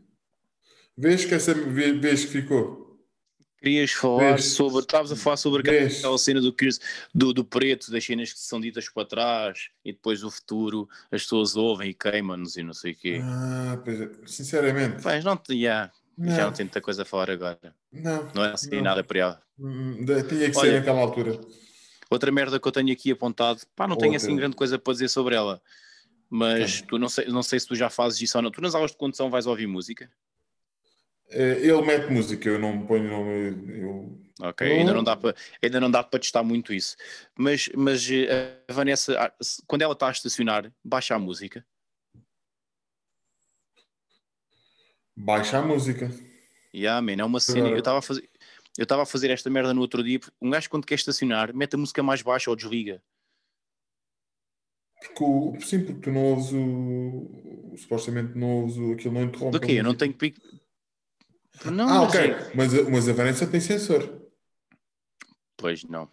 [0.98, 2.84] Vês que essa vê- vês que ficou?
[3.58, 4.80] Querias falar Vês- sobre.
[4.82, 6.54] Estavas a falar sobre vês- aquela cena do,
[7.16, 11.24] do, do preto, das cenas que são ditas para trás e depois o futuro, as
[11.24, 13.20] pessoas ouvem e queimam-nos e não sei o quê.
[13.24, 14.10] Ah, pois é.
[14.26, 15.54] Sinceramente, Mas não, te-
[16.20, 17.76] já, já não não, tem muita coisa a falar agora.
[17.92, 18.32] não.
[18.34, 18.84] Não é assim Não.
[18.84, 19.44] nada para ela.
[19.60, 21.40] Hum, de- Tinha que ser Olha, naquela altura.
[22.10, 24.26] Outra merda que eu tenho aqui apontado, pá, não tenho Outra.
[24.28, 25.62] assim grande coisa para dizer sobre ela.
[26.30, 26.88] Mas Tá.
[26.90, 28.52] tu não sei, não sei se tu já fazes isso ou não.
[28.52, 30.12] Tu nas aulas de condução vais ouvir música?
[31.30, 33.80] Eh, Ele mete música, eu não ponho nome.
[33.82, 34.20] Eu...
[34.42, 34.76] Ok, Não.
[34.80, 36.96] ainda não dá para ainda não dá para testar muito isso.
[37.36, 39.34] Mas, mas eh, a Vanessa, ah,
[39.68, 41.66] quando ela está a estacionar, baixa a música.
[45.16, 46.12] Baixa a música.
[46.74, 47.70] E ah, man, é uma cena.
[47.70, 48.30] Eu estava a fazer.
[48.78, 50.20] Eu estava a fazer esta merda no outro dia.
[50.42, 53.02] Um gajo, quando quer estacionar, mete a música mais baixa ou desliga.
[55.00, 59.60] Porque sim, porque tu não ouves o, supostamente não ouves o, aquilo não interrompe.
[59.60, 59.74] Do quê?
[59.74, 60.40] Eu não tenho pico.
[61.66, 62.32] Não, ah, mas ok.
[62.32, 64.22] é- Mas, mas a Vanessa tem sensor.
[65.58, 66.10] Pois não.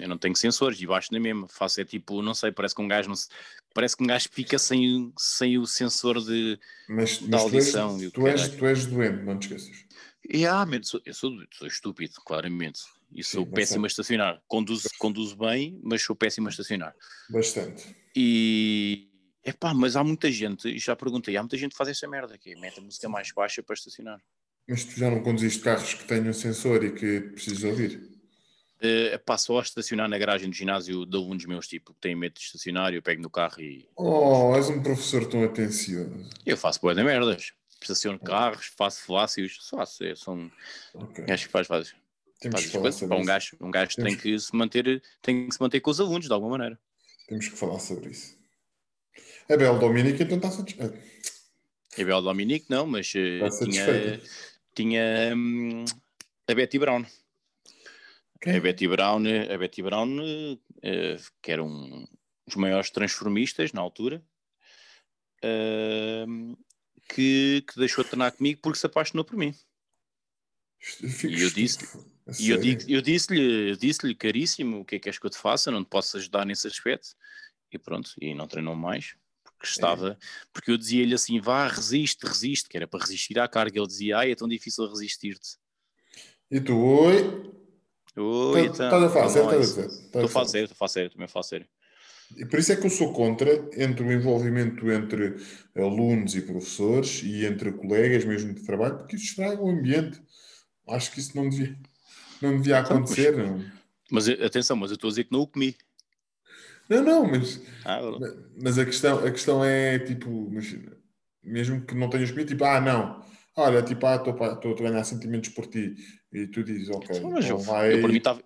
[0.00, 1.48] Eu não tenho sensores e baixo na mesma.
[1.48, 3.28] Faço é tipo, não sei, parece que um gajo não se-
[3.72, 6.58] Parece que um gajo fica sem, o- sem o sensor de.
[6.88, 9.52] Mas, Da mas tu, és, audição e o tu, és, tu és doente, não te
[9.54, 9.84] esqueças.
[10.28, 11.30] E ah, man, sou- eu sou,
[11.62, 12.80] estúpido, claramente.
[13.12, 14.42] E sou Sim, péssimo a estacionar.
[14.48, 16.94] Conduzo, conduzo bem, mas sou péssimo a estacionar.
[17.28, 17.94] Bastante.
[18.14, 19.10] E.
[19.44, 22.56] Epá, mas há muita gente, já perguntei, há muita gente que faz essa merda aqui,
[22.56, 24.20] mete a música mais baixa para estacionar.
[24.68, 28.15] Mas tu já não conduziste carros que tenham sensor e que precisas ouvir?
[28.82, 32.14] Uh, epá, só a estacionar na garagem do ginásio de alunos meus, tipo, que têm
[32.14, 36.12] medo de estacionar, eu pego no carro e Oh, és um professor tão atencioso.
[36.44, 37.52] eu faço boa de merdas.
[37.80, 40.50] Estaciono carros, faço falácios, só faço, é, são
[40.94, 41.24] Ok.
[41.24, 41.94] gajos que faz, faz,
[42.40, 45.46] Temos faz que falar sobre um gajo, um gajo tem Temos- que se manter, tem
[45.48, 46.78] que se manter com os alunos, de alguma maneira.
[47.28, 48.36] Temos que falar sobre isso.
[49.48, 50.98] A Bel Dominique então está satisfeita.
[51.98, 54.20] A Bel Dominique não, mas uh, Está tinha,
[54.74, 55.84] tinha hum,
[56.46, 57.04] a Betty Brown.
[58.40, 58.56] Quem?
[58.56, 59.22] A Betty Brown,
[59.52, 60.18] a Betty Brown
[60.82, 62.06] eh, que era um
[62.46, 64.22] dos maiores transformistas na altura,
[65.42, 66.54] ehm,
[67.08, 69.54] que, que deixou de treinar comigo porque se apaixonou por mim.
[70.78, 72.06] Fico E eu disse- estúpido.
[72.26, 75.26] A E eu, digo- eu disse-lhe, eu disse-lhe, caríssimo, o que é que queres que
[75.26, 75.70] eu te faça?
[75.70, 77.08] Não te posso ajudar nesse aspecto.
[77.72, 79.16] E pronto, e não treinou mais.
[79.44, 80.18] Porque estava,
[80.52, 83.78] porque eu dizia-lhe assim, vá, resiste, resiste, que era para resistir à carga.
[83.78, 85.56] Ele dizia, ai, é tão difícil resistir-te.
[86.50, 87.52] E tu, oi?
[88.16, 91.68] Tá- então, Estás a lá, Estás a a Estou sério, estou sério, também.
[92.36, 95.36] E por isso é que eu sou contra entre o envolvimento entre
[95.76, 100.20] alunos e professores e entre colegas mesmo de trabalho, porque isso estraga o ambiente.
[100.88, 101.76] Acho que isso não devia,
[102.42, 103.36] não devia Então, acontecer.
[103.36, 103.64] Não,
[104.10, 105.76] Mas eh, atenção, mas eu estou a dizer que não o comi.
[106.88, 108.00] não, não, mas, Ah,
[108.60, 110.50] mas a, questão, a questão é tipo,
[111.42, 113.24] mesmo que não tenhas comido, tipo, ah, não,
[113.56, 115.94] olha, tipo, ah, estou a ganhar sentimentos por ti.
[116.36, 118.42] E tu dizes, ok, Então, mas então eu, vai, eu por mim estava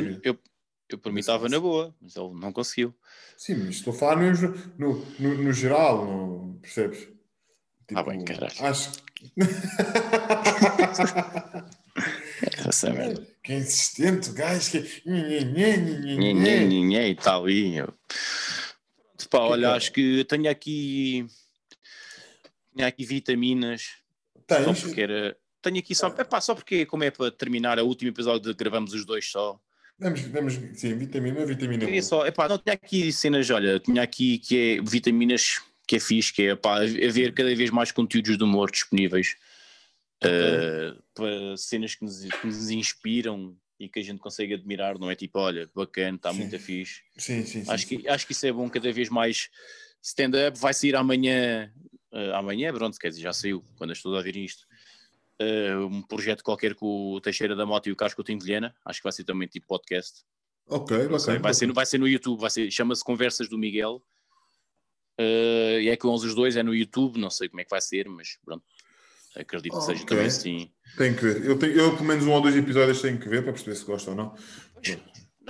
[0.00, 0.36] eu eu,
[0.88, 2.92] eu por mim estava na boa, mas ele não conseguiu.
[3.36, 4.32] Sim, mas estou a falar no,
[4.76, 7.08] no, no, no geral, no, percebes?
[7.94, 8.52] Ah, bem, caralho.
[8.58, 8.90] Acho
[12.68, 13.24] Essa merda.
[13.40, 14.78] que é insistente, o gajo que.
[15.06, 17.48] E tal.
[17.48, 17.76] E.
[17.76, 17.96] Pronto,
[19.30, 19.76] pá, olha, que é?
[19.76, 21.24] acho que tenho aqui.
[22.74, 24.02] Tenho aqui vitaminas.
[24.64, 25.36] Só porque era.
[25.64, 26.08] Tenho aqui só.
[26.08, 29.58] Epá, só porque, como é para terminar o último episódio de gravamos os dois só.
[29.98, 31.84] Damos, damos, sim, vitamina, vitamina.
[31.84, 36.00] Queria só, epá, não tinha aqui cenas, olha, tinha aqui que é vitaminas que é
[36.00, 39.36] fixe, que é epá, haver cada vez mais conteúdos de humor disponíveis
[40.22, 45.10] eh, para cenas que nos, que nos inspiram e que a gente consegue admirar, não
[45.10, 46.38] é tipo, olha, bacana, está Sim.
[46.38, 47.02] muito fixe.
[47.16, 47.70] Sim, sim, sim.
[47.70, 49.48] Acho que, acho que isso é bom, cada vez mais
[50.02, 51.72] stand-up vai sair amanhã,
[52.12, 54.66] eh, amanhã, pronto, quer dizer, já saiu, quando as pessoas ouvirem isto.
[55.38, 58.74] Eh, um projeto qualquer com o Teixeira da Mota e o Carlos Coutinho de Vilhena,
[58.84, 60.22] acho que vai ser também tipo podcast.
[60.66, 61.38] Ok, sei, bacana.
[61.40, 64.02] vai, ser, vai ser no YouTube, vai ser, chama-se Conversas do Miguel.
[65.18, 67.70] Eh, e é com eles os dois, é no YouTube, não sei como é que
[67.70, 68.64] vai ser, mas pronto,
[69.36, 70.72] acredito que seja também assim.
[70.96, 71.44] Tenho que ver.
[71.44, 73.84] Eu, tenho, eu, pelo menos, um ou dois episódios tenho que ver para perceber se
[73.84, 74.34] gosta ou não.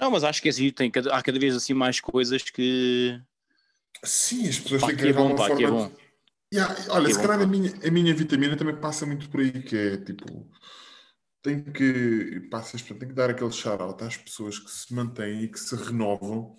[0.01, 3.21] Não, mas acho que é assim, tem há cada vez assim mais coisas que.
[4.03, 5.89] Sim, as pessoas Pá, têm que que é bom, pá, que é bom.
[5.89, 6.04] de-
[6.55, 9.63] Yeah, olha, Que se calhar a minha, a minha vitamina também passa muito por aí,
[9.63, 10.49] que é tipo.
[11.43, 15.59] Tem que, passas, tem que dar aquele shout-out às pessoas que se mantêm e que
[15.59, 16.57] se renovam,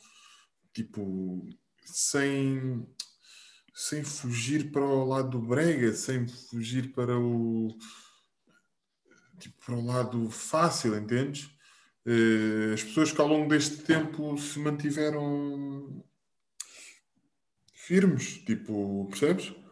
[0.74, 1.48] tipo,
[1.86, 2.86] sem,
[3.74, 7.76] sem fugir para o lado do brega, sem fugir para o,
[9.40, 11.50] tipo, para o lado fácil, entendes?
[12.06, 16.04] Eh, As pessoas que ao longo deste tempo se mantiveram
[17.74, 19.65] firmes, tipo, percebes?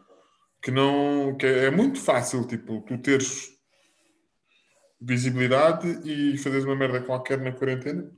[0.64, 3.50] Que não, que é muito fácil, tipo, tu teres
[4.98, 8.10] visibilidade e fazeres uma merda qualquer na quarentena,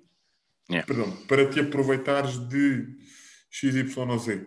[0.68, 0.84] Yeah.
[0.86, 2.86] perdão, para te aproveitares de
[3.50, 4.46] XYZ.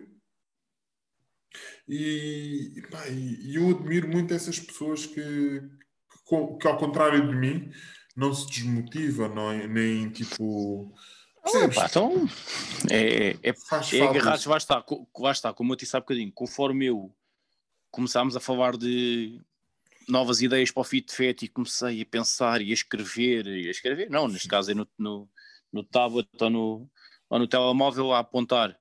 [1.88, 7.70] E, pá, e- eu admiro muito essas pessoas que, que, que, ao contrário de mim,
[8.16, 10.94] não se desmotiva, não é- nem tipo.
[11.42, 11.76] Percebes?
[11.76, 12.26] Pá, então,
[12.90, 14.48] é, é, é isso.
[14.50, 17.14] lá está, co- lá está, como eu te disse há bocadinho, conforme eu
[17.90, 19.40] começámos a falar de
[20.08, 23.70] novas ideias para o Fit Fat e comecei a pensar e a escrever, e a
[23.70, 25.28] escrever, não, neste caso é no, no,
[25.72, 26.90] no tablet ou no,
[27.28, 28.76] ou no telemóvel a apontar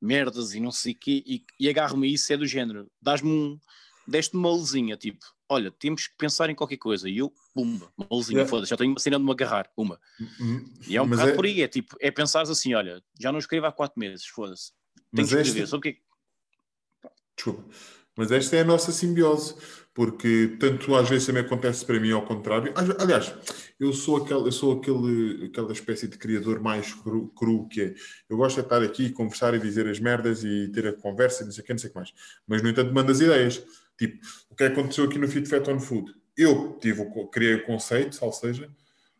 [0.00, 3.30] merdas e não sei o quê, e, e agarro-me a isso, é do género, dás-me
[3.30, 3.60] um,
[4.08, 8.08] deste-me uma luzinha, tipo, olha, temos que pensar em qualquer coisa, e eu, pumba, uma
[8.10, 8.50] luzinha, Yeah.
[8.50, 10.00] foda-se, já tenho uma cena de me agarrar, uma.
[10.40, 13.00] Hum, E é um mas bocado é- por aí, é tipo, é pensar assim, olha,
[13.20, 14.72] já não escrevo há quatro meses, foda-se.
[15.14, 15.66] Tenho Mas que escrever.
[15.68, 16.02] Só o que é que-
[17.36, 17.64] Desculpa.
[18.16, 19.54] Mas esta é a nossa simbiose,
[19.94, 22.72] porque tanto às vezes também acontece para mim ao contrário.
[22.98, 23.34] Aliás,
[23.80, 27.94] eu sou aquele, eu sou aquele, aquela espécie de criador mais cru, cru que é.
[28.28, 31.46] Eu gosto de estar aqui, conversar e dizer as merdas e ter a conversa, e
[31.46, 32.12] não sei o que, não sei o que mais.
[32.46, 33.64] Mas, no entanto, mando as ideias.
[33.98, 34.18] Tipo,
[34.50, 36.14] o que aconteceu aqui no Fit Fat on Food?
[36.36, 38.70] Eu tive, criei o conceito, ou seja,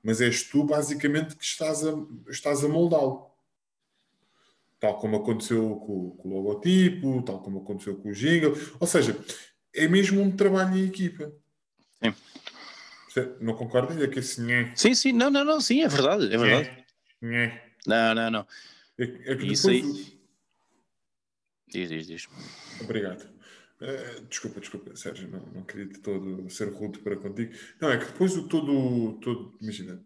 [0.03, 1.93] mas és tu basicamente que estás a,
[2.29, 3.32] estás a moldá-lo
[4.83, 8.53] tal como aconteceu com, com o logotipo, tal como aconteceu com o jingle.
[8.81, 9.17] Ou seja,
[9.73, 11.33] é mesmo um trabalho em equipa.
[12.03, 12.13] Sim.
[13.41, 14.03] Não concorda?
[14.03, 14.75] É que assim é.
[14.75, 16.85] Sim, sim, não, não, não, sim, é verdade, é verdade.
[17.23, 18.47] É, Não, não, não.
[18.99, 20.13] é, é que Isso aí- depois-
[21.69, 22.29] Diz, diz, diz.
[22.81, 23.27] Obrigado.
[23.81, 27.55] Eh, desculpa, desculpa, Sérgio, não, não queria de todo ser rude para contigo.
[27.81, 30.05] Não, é que depois o todo, todo imagina,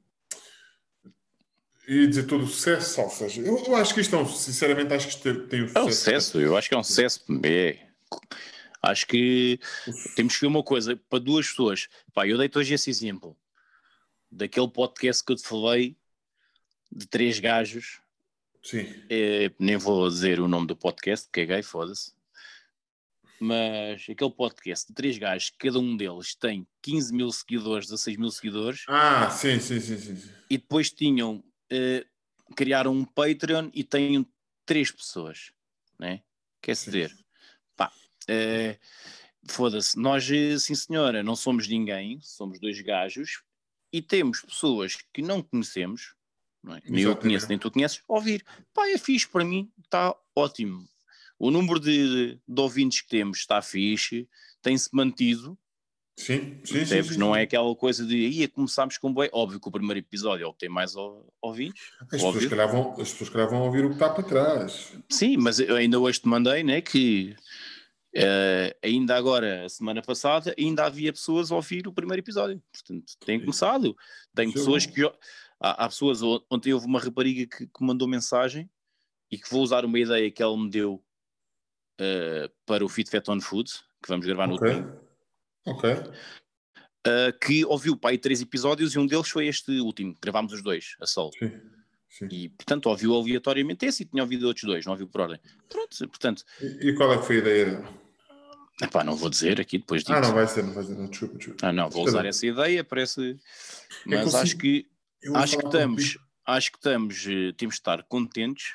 [1.89, 4.93] ia dizer todo o sucesso, ou seja, eu, eu acho que isto é um, sinceramente,
[4.93, 7.25] acho que isto tem- tem um É um sucesso, eu acho que é um sucesso.
[7.45, 7.87] É.
[8.83, 9.59] Acho que
[10.15, 11.89] temos que ver uma coisa para duas pessoas.
[12.15, 13.37] Pá, eu dei-te hoje esse exemplo
[14.31, 15.97] daquele podcast que eu te falei
[16.93, 18.01] de três gajos.
[18.63, 22.13] Sim, É, nem vou dizer o nome do podcast, porque é gay, foda-se.
[23.39, 28.31] Mas aquele podcast de três gajos, cada um deles tem 15 mil seguidores, 16 mil
[28.31, 29.99] seguidores, Ah, sim, sim, sim.
[29.99, 30.31] sim.
[30.49, 32.07] e depois tinham, eh,
[32.55, 34.27] criaram um Patreon e têm
[34.65, 35.53] três pessoas,
[35.99, 36.23] né?
[36.61, 37.17] Quer dizer,
[37.77, 37.93] pá,
[38.29, 38.79] eh,
[39.49, 43.43] foda-se, nós, eh, sim senhora, não somos ninguém, somos dois gajos
[43.93, 46.15] e temos pessoas que não conhecemos,
[46.63, 46.83] não é?
[46.85, 48.45] nem eu conheço, nem tu conheces, ouvir.
[48.75, 50.89] Pá, é fixe para mim, está ótimo.
[51.39, 54.29] O número de, de ouvintes que temos está fixe,
[54.63, 55.59] tem-se mantido,
[56.19, 59.29] Sim, sim, sim, sim, não é aquela coisa de ia começámos com bem.
[59.33, 61.91] Óbvio que o primeiro episódio é o que tem mais ou- ouvintes.
[62.01, 62.41] As pessoas, óbvio.
[62.43, 64.95] se calhar vão, as pessoas calhar vão ouvir o que está para trás.
[65.11, 66.81] Sim, mas eu ainda hoje te mandei, né?
[66.81, 67.37] Que
[68.15, 72.63] eh, ainda agora, a semana passada, ainda havia pessoas a ouvir o primeiro episódio.
[72.73, 73.95] Portanto, tem começado.
[74.35, 75.05] Tem é pessoas que.
[75.61, 76.23] Há, há pessoas.
[76.51, 78.71] Ontem houve uma rapariga que, que mandou mensagem
[79.31, 81.05] e que vou usar uma ideia que ela me deu
[82.01, 83.71] eh, para o Fit Fat on Food,
[84.03, 84.67] que vamos gravar no Ok.
[84.71, 85.06] domingo.
[85.67, 85.91] Ok.
[87.07, 90.63] eh, que ouviu pai três episódios e um deles foi este último, que gravámos os
[90.63, 91.31] dois, a solo.
[91.39, 91.53] Sim.
[92.09, 92.29] sim.
[92.31, 95.41] E, portanto, ouviu aleatoriamente esse e tinha ouvido outros dois, não ouviu por ordem.
[95.69, 97.85] Pronto, portanto, E, e qual é que foi a ideia
[98.83, 100.19] epá, não vou dizer aqui, depois digo.
[100.19, 100.95] Ah, não vai ser, não vai ser.
[100.97, 101.67] Não, desculpa, desculpa.
[101.67, 103.39] Ah, não, vou usar essa ideia, parece.
[104.05, 104.87] Mas consigo- acho que
[105.23, 108.75] Eu vou acho que falar estamos, acho que estamos, eh, temos de estar contentes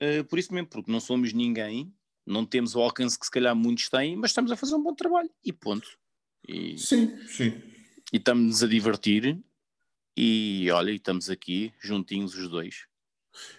[0.00, 1.92] eh, por isso mesmo, porque não somos ninguém,
[2.28, 4.94] não temos o alcance que se calhar muitos têm, mas estamos a fazer um bom
[4.94, 5.88] trabalho e ponto.
[6.46, 7.60] E, Sim, sim.
[8.12, 9.38] e estamos a divertir
[10.16, 12.86] e olha, estamos aqui juntinhos os dois.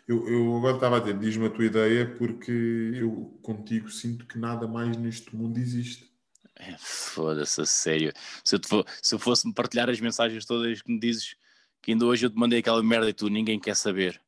[0.07, 4.37] Eu, eu agora estava a dizer, diz-me a tua ideia, porque eu contigo sinto que
[4.37, 6.09] nada mais neste mundo existe.
[6.55, 8.11] É, Foda-se, a sério.
[8.43, 11.35] Se eu, te fo- se eu fosse-me partilhar as mensagens todas que me dizes
[11.81, 14.19] que ainda hoje eu te mandei aquela merda e tu ninguém quer saber.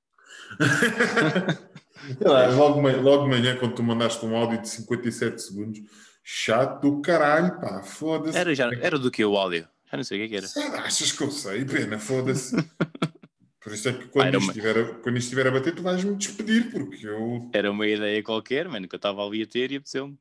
[2.22, 5.80] Lá, logo, de manhã, logo de manhã, quando tu mandaste um áudio de 57 segundos,
[6.24, 8.38] chato do caralho, pá, foda-se.
[8.38, 9.68] Era, já, era do que o áudio?
[9.90, 10.48] Já não sei o que é que era.
[10.48, 12.56] Sei lá, Achas que eu sei, pena, foda-se.
[13.64, 15.52] Por isso é que Ah, quando, era isto uma- estiver a, quando isto estiver a
[15.52, 17.50] bater, tu vais-me despedir, porque eu.
[17.54, 20.18] Era uma ideia qualquer, mano, que eu estava ali a ter e apeteceu-me.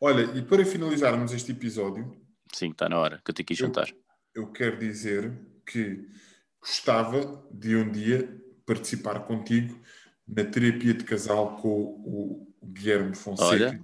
[0.00, 2.14] Olha, e para finalizarmos este episódio,
[2.52, 3.88] Sim, está na hora, que eu tenho que ir jantar.
[4.34, 5.32] eu quero dizer
[5.64, 6.04] que
[6.60, 8.28] gostava de um dia
[8.66, 9.78] participar contigo
[10.28, 13.80] na terapia de casal com o, o Guilherme Fonseca Olha.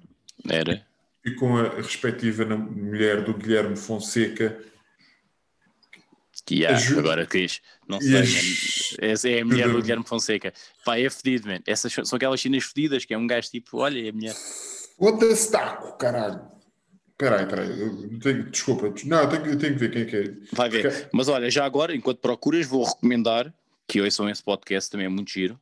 [0.48, 0.86] Era.
[1.24, 4.60] e com a respectiva mulher do Guilherme Fonseca.
[6.44, 7.62] Que yeah, Ajuda- agora quis.
[7.88, 9.08] Não sei, man.
[9.10, 9.80] Essa é a mulher do.
[9.80, 10.52] Guilherme Fonseca.
[10.84, 11.60] Pá, é fedido, man.
[11.66, 14.34] Essas são aquelas chinas fedidas, que é um gajo tipo, olha, é a mulher.
[14.98, 16.42] Foda-se, taco, caralho.
[17.12, 17.80] Espera aí, espera aí.
[17.80, 18.92] eu tenho- Desculpa.
[19.06, 20.34] Não, eu tenho, eu tenho que ver quem é que é.
[20.52, 20.82] Vai ver.
[20.90, 23.54] Porque- Mas olha, já agora, enquanto procuras, vou recomendar
[23.88, 25.58] que ouçam esse podcast, também é muito giro.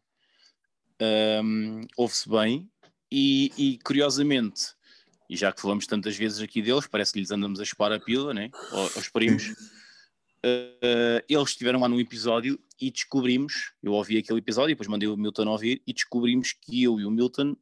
[1.03, 2.69] Ahm, Ouve-se bem
[3.11, 4.61] e, e, curiosamente,
[5.29, 7.99] e já que falamos tantas vezes aqui deles, parece que lhes andamos a chupar a
[7.99, 8.51] pila, né?
[8.71, 9.55] Ao- aos primos.
[10.45, 15.17] Ah, eles estiveram lá num episódio e descobrimos, eu ouvi aquele episódio, depois mandei o
[15.17, 17.57] Milton ouvir e descobrimos que eu e o Milton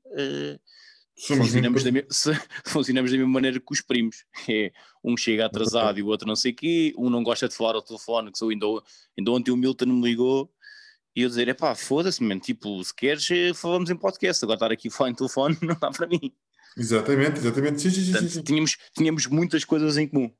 [1.16, 2.07] Somos funcionamos, da me-
[2.64, 4.24] funcionamos da mesma maneira que os primos.
[4.49, 4.72] É,
[5.05, 7.74] um chega atrasado e o outro não sei o quê, um não gosta de falar
[7.74, 8.66] ao telefone, que sou ainda,
[9.18, 10.51] ainda ontem o Milton me ligou
[11.15, 14.57] e eu dizer, é pá, foda-se, mano, tipo, se queres eh, falamos em podcast, agora
[14.57, 16.33] estar aqui a falar em telefone não dá para mim.
[16.77, 17.81] Exatamente, exatamente.
[17.81, 18.05] Sim, sim, sim.
[18.07, 18.43] sim, Portanto, sim.
[18.43, 20.33] tínhamos, tínhamos muitas coisas em comum.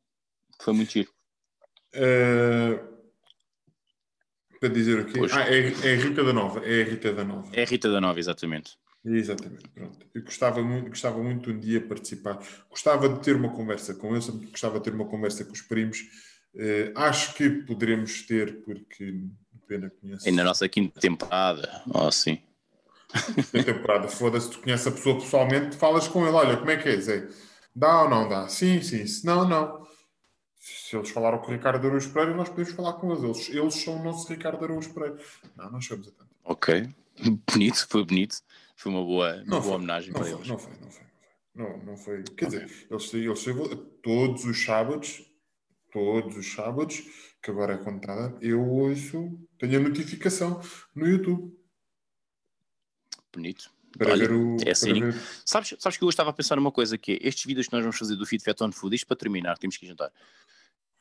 [0.61, 1.11] Foi muito giro.
[1.93, 2.81] Eh,
[4.61, 5.18] Para dizer o quê?
[5.18, 5.33] Pois.
[5.33, 6.61] Ah, é, é a Rita da Nova.
[6.64, 7.51] É a Rita da Nova.
[7.53, 8.79] É a Rita da Nova, exatamente.
[9.03, 10.07] Exatamente, pronto.
[10.14, 12.39] Eu gostava muito, gostava muito um dia participar.
[12.68, 15.99] Gostava de ter uma conversa com eles, gostava de ter uma conversa com os primos.
[16.55, 19.25] Eh, acho que poderemos ter, porque
[19.71, 20.29] pena conheço.
[20.29, 22.39] E na nossa quinta temporada, ou assim.
[23.53, 26.89] Na temporada, foda-se, tu conheces a pessoa pessoalmente, falas com ele, olha, como é que
[26.89, 27.29] é, Zé?
[27.75, 28.49] Dá ou não dá?
[28.49, 29.87] Sim, sim, se não, não.
[30.59, 33.23] Se eles falaram com o Ricardo Araújo Pereira, nós podemos falar com eles.
[33.23, 35.18] Eles, eles são o nosso Ricardo Araújo Pereira.
[35.57, 36.31] Não, nós chegamos a tanto.
[36.45, 36.89] Ok,
[37.53, 38.37] bonito, foi bonito.
[38.77, 40.49] Foi uma boa, uma boa foi, homenagem não para foi, eles.
[40.49, 41.05] Não foi, não foi.
[41.55, 42.23] Não, não foi.
[42.37, 43.45] Quer dizer, eles, eles
[44.03, 45.23] todos os sábados,
[45.93, 47.03] todos os sábados,
[47.43, 50.61] que agora é contada, eu ouço, tenho a notificação
[50.95, 51.57] no YouTube
[53.32, 53.70] Bonito.
[53.97, 54.57] para Olha, ver o.
[54.57, 55.01] é para assim.
[55.01, 55.14] ver-
[55.45, 57.82] Sabes, sabes que eu estava a pensar numa coisa que é, estes vídeos que nós
[57.82, 60.12] vamos fazer do Fit Fat on Food, isto para terminar, temos que jantar.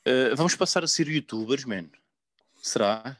[0.07, 1.85] Uh, vamos passar a ser youtubers, man.
[2.61, 3.17] Será?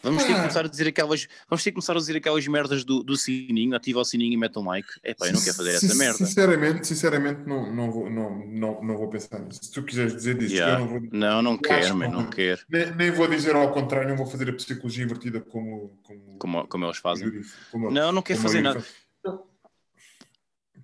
[0.00, 0.40] Vamos ter que Ah.
[0.42, 1.26] começar a dizer aquelas.
[1.50, 4.36] Vamos ter que começar a dizer aquelas merdas do, do sininho, ativa o sininho e
[4.36, 4.88] mete um like.
[5.02, 6.18] É pá, eu não quero fazer essa merda.
[6.18, 9.58] Sinceramente, sinceramente não, não, vou, não, não, não vou pensar nisso.
[9.64, 10.74] Se tu quiseres dizer disso, Yeah.
[10.76, 11.00] eu não vou.
[11.12, 12.22] Não, não acho quero, que man, não.
[12.22, 12.60] não quero.
[12.68, 15.98] Nem, nem vou dizer ao contrário, não vou fazer a psicologia invertida como.
[16.04, 17.42] como, Como, como eles fazem.
[17.72, 18.84] Como- Não, não quero fazer nada.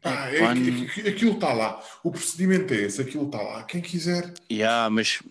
[0.03, 0.55] Pá, é,
[0.93, 1.81] que- aquilo está lá.
[2.03, 3.63] O procedimento é esse, aquilo está lá.
[3.63, 4.35] Quem quiser.
[4.53, 5.23] Yeah, mas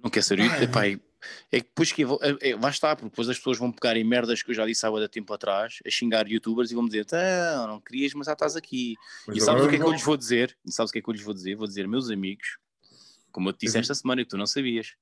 [0.00, 1.00] não quer ser Ah, youtuber.
[1.50, 1.56] É.
[1.56, 2.06] É é que depois que é,
[2.50, 4.84] é, lá está, porque depois as pessoas vão pegar em merdas que eu já disse
[4.86, 8.32] há muito tempo atrás, a xingar youtubers e vão dizer: Não, não querias, mas já
[8.32, 8.96] estás aqui.
[9.26, 10.56] Mas E sabes o que é que eu lhes vou dizer?
[10.64, 11.54] E sabes o que é que eu lhes vou dizer?
[11.54, 12.58] Vou dizer, meus amigos,
[13.30, 13.80] como eu te disse Uhum.
[13.80, 14.94] esta semana que tu não sabias.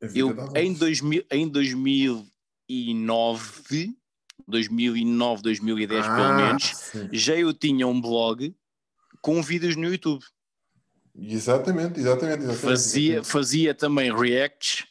[0.00, 0.78] vida Eu, em, voltas.
[0.78, 3.94] 2000, em 2009,
[4.46, 7.08] 2009, 2010 pelo Ah, menos, sim.
[7.12, 8.54] já eu tinha um blog
[9.20, 10.24] com vídeos no YouTube.
[11.22, 12.44] Exatamente, exatamente.
[12.44, 14.86] exatamente Fazia, fazia também reacts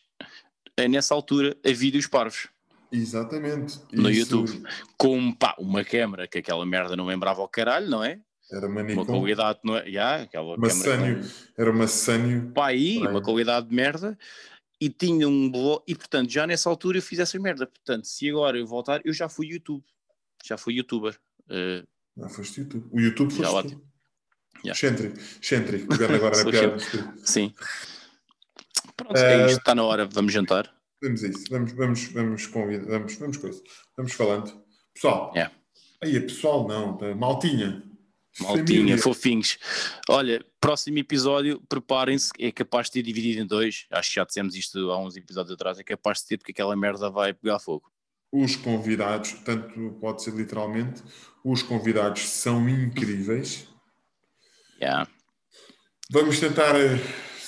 [0.84, 2.47] eh, nessa altura a vídeos parvos.
[2.91, 3.80] Exatamente.
[3.93, 4.63] No Isso YouTube.
[4.97, 8.19] Com pá, uma câmera que aquela merda não lembrava o caralho, não é?
[8.51, 9.05] Era uma Uma Nikon.
[9.05, 9.91] qualidade, não é?
[9.91, 11.21] Já, aquela Maçânio.
[11.55, 12.51] Era uma Sânio.
[12.51, 14.17] pá, aí, uma qualidade de merda,
[14.82, 17.67] e tinha um blog, e portanto, já nessa altura eu fiz essa merda.
[17.67, 19.84] Portanto, se agora eu voltar, eu já fui YouTube,
[20.43, 21.15] já fui youtuber.
[21.47, 21.84] Eh,
[22.17, 22.88] Não, foste YouTube.
[22.91, 23.84] O YouTube Já foste lá- tu.
[24.65, 24.71] Já.
[24.71, 25.17] Excêntrico.
[25.41, 25.88] Excêntrico.
[25.88, 26.77] Pegando agora na piada.
[27.23, 27.53] sim.
[29.00, 30.74] Pronto, é isto, está na hora, vamos jantar.
[31.02, 31.45] Vamos isso.
[31.50, 32.86] Vamos, vamos, vamos convidar.
[32.86, 33.62] Vamos, vamos coisa.
[33.95, 34.62] Vamos falando.
[34.93, 35.32] Pessoal.
[35.36, 35.50] É.
[36.04, 36.97] Aí, é pessoal não.
[37.16, 37.84] Maltinha.
[38.39, 38.97] Maltinha, Família.
[38.97, 39.58] fofinhos.
[40.10, 43.86] Olha, próximo episódio, preparem-se, é capaz de ter dividido em dois.
[43.91, 45.80] Acho que já dissemos isto há uns episódios atrás.
[45.80, 47.89] É capaz de ter, porque aquela merda vai pegar fogo.
[48.32, 51.02] Os convidados, tanto pode ser literalmente,
[51.43, 53.68] os convidados são incríveis.
[54.80, 55.10] Yeah.
[56.12, 57.00] Vamos tentar eh,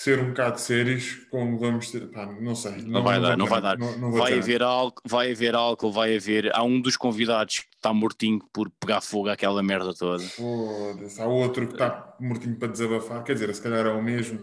[0.04, 2.08] ser um bocado sérios, como vamos ter.
[2.10, 2.82] Pá, não sei.
[2.82, 3.78] Não, vai dar, não vai dar.
[3.78, 6.52] não- não vai, haver álcool, vai haver álcool, vai haver.
[6.56, 10.24] Há um dos convidados que está mortinho por pegar fogo àquela merda toda.
[10.24, 11.22] Foda-se.
[11.22, 13.24] Há outro que está mortinho para desabafar.
[13.24, 14.40] Quer dizer, se calhar é o mesmo.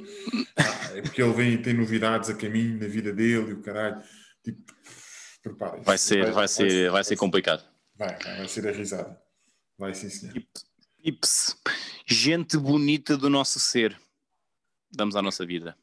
[0.56, 3.60] Ah, é porque ele vem e tem novidades a caminho na vida dele e o
[3.62, 4.00] caralho.
[4.44, 4.62] Tipo,
[5.42, 7.64] preparem Vai ser, vai ser, vai ser complicado.
[7.96, 9.18] Vai, vai, vai ser a risada.
[9.76, 10.34] Vai sim, senhor.
[11.04, 11.56] Ips,
[12.06, 13.96] gente bonita do nosso ser.
[14.96, 15.76] Vamos à nossa vida.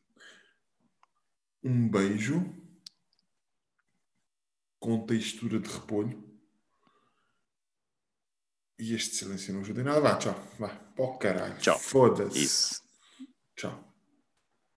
[1.63, 2.43] Um beijo
[4.79, 6.23] com textura de repolho.
[8.77, 10.01] E este silêncio não ajuda em nada.
[10.01, 10.47] Vá, tchau.
[10.59, 11.57] Vá, para o caralho.
[11.59, 11.79] Tchau.
[11.79, 12.43] Foda-se.
[12.43, 12.83] Isso.
[13.55, 13.94] Tchau.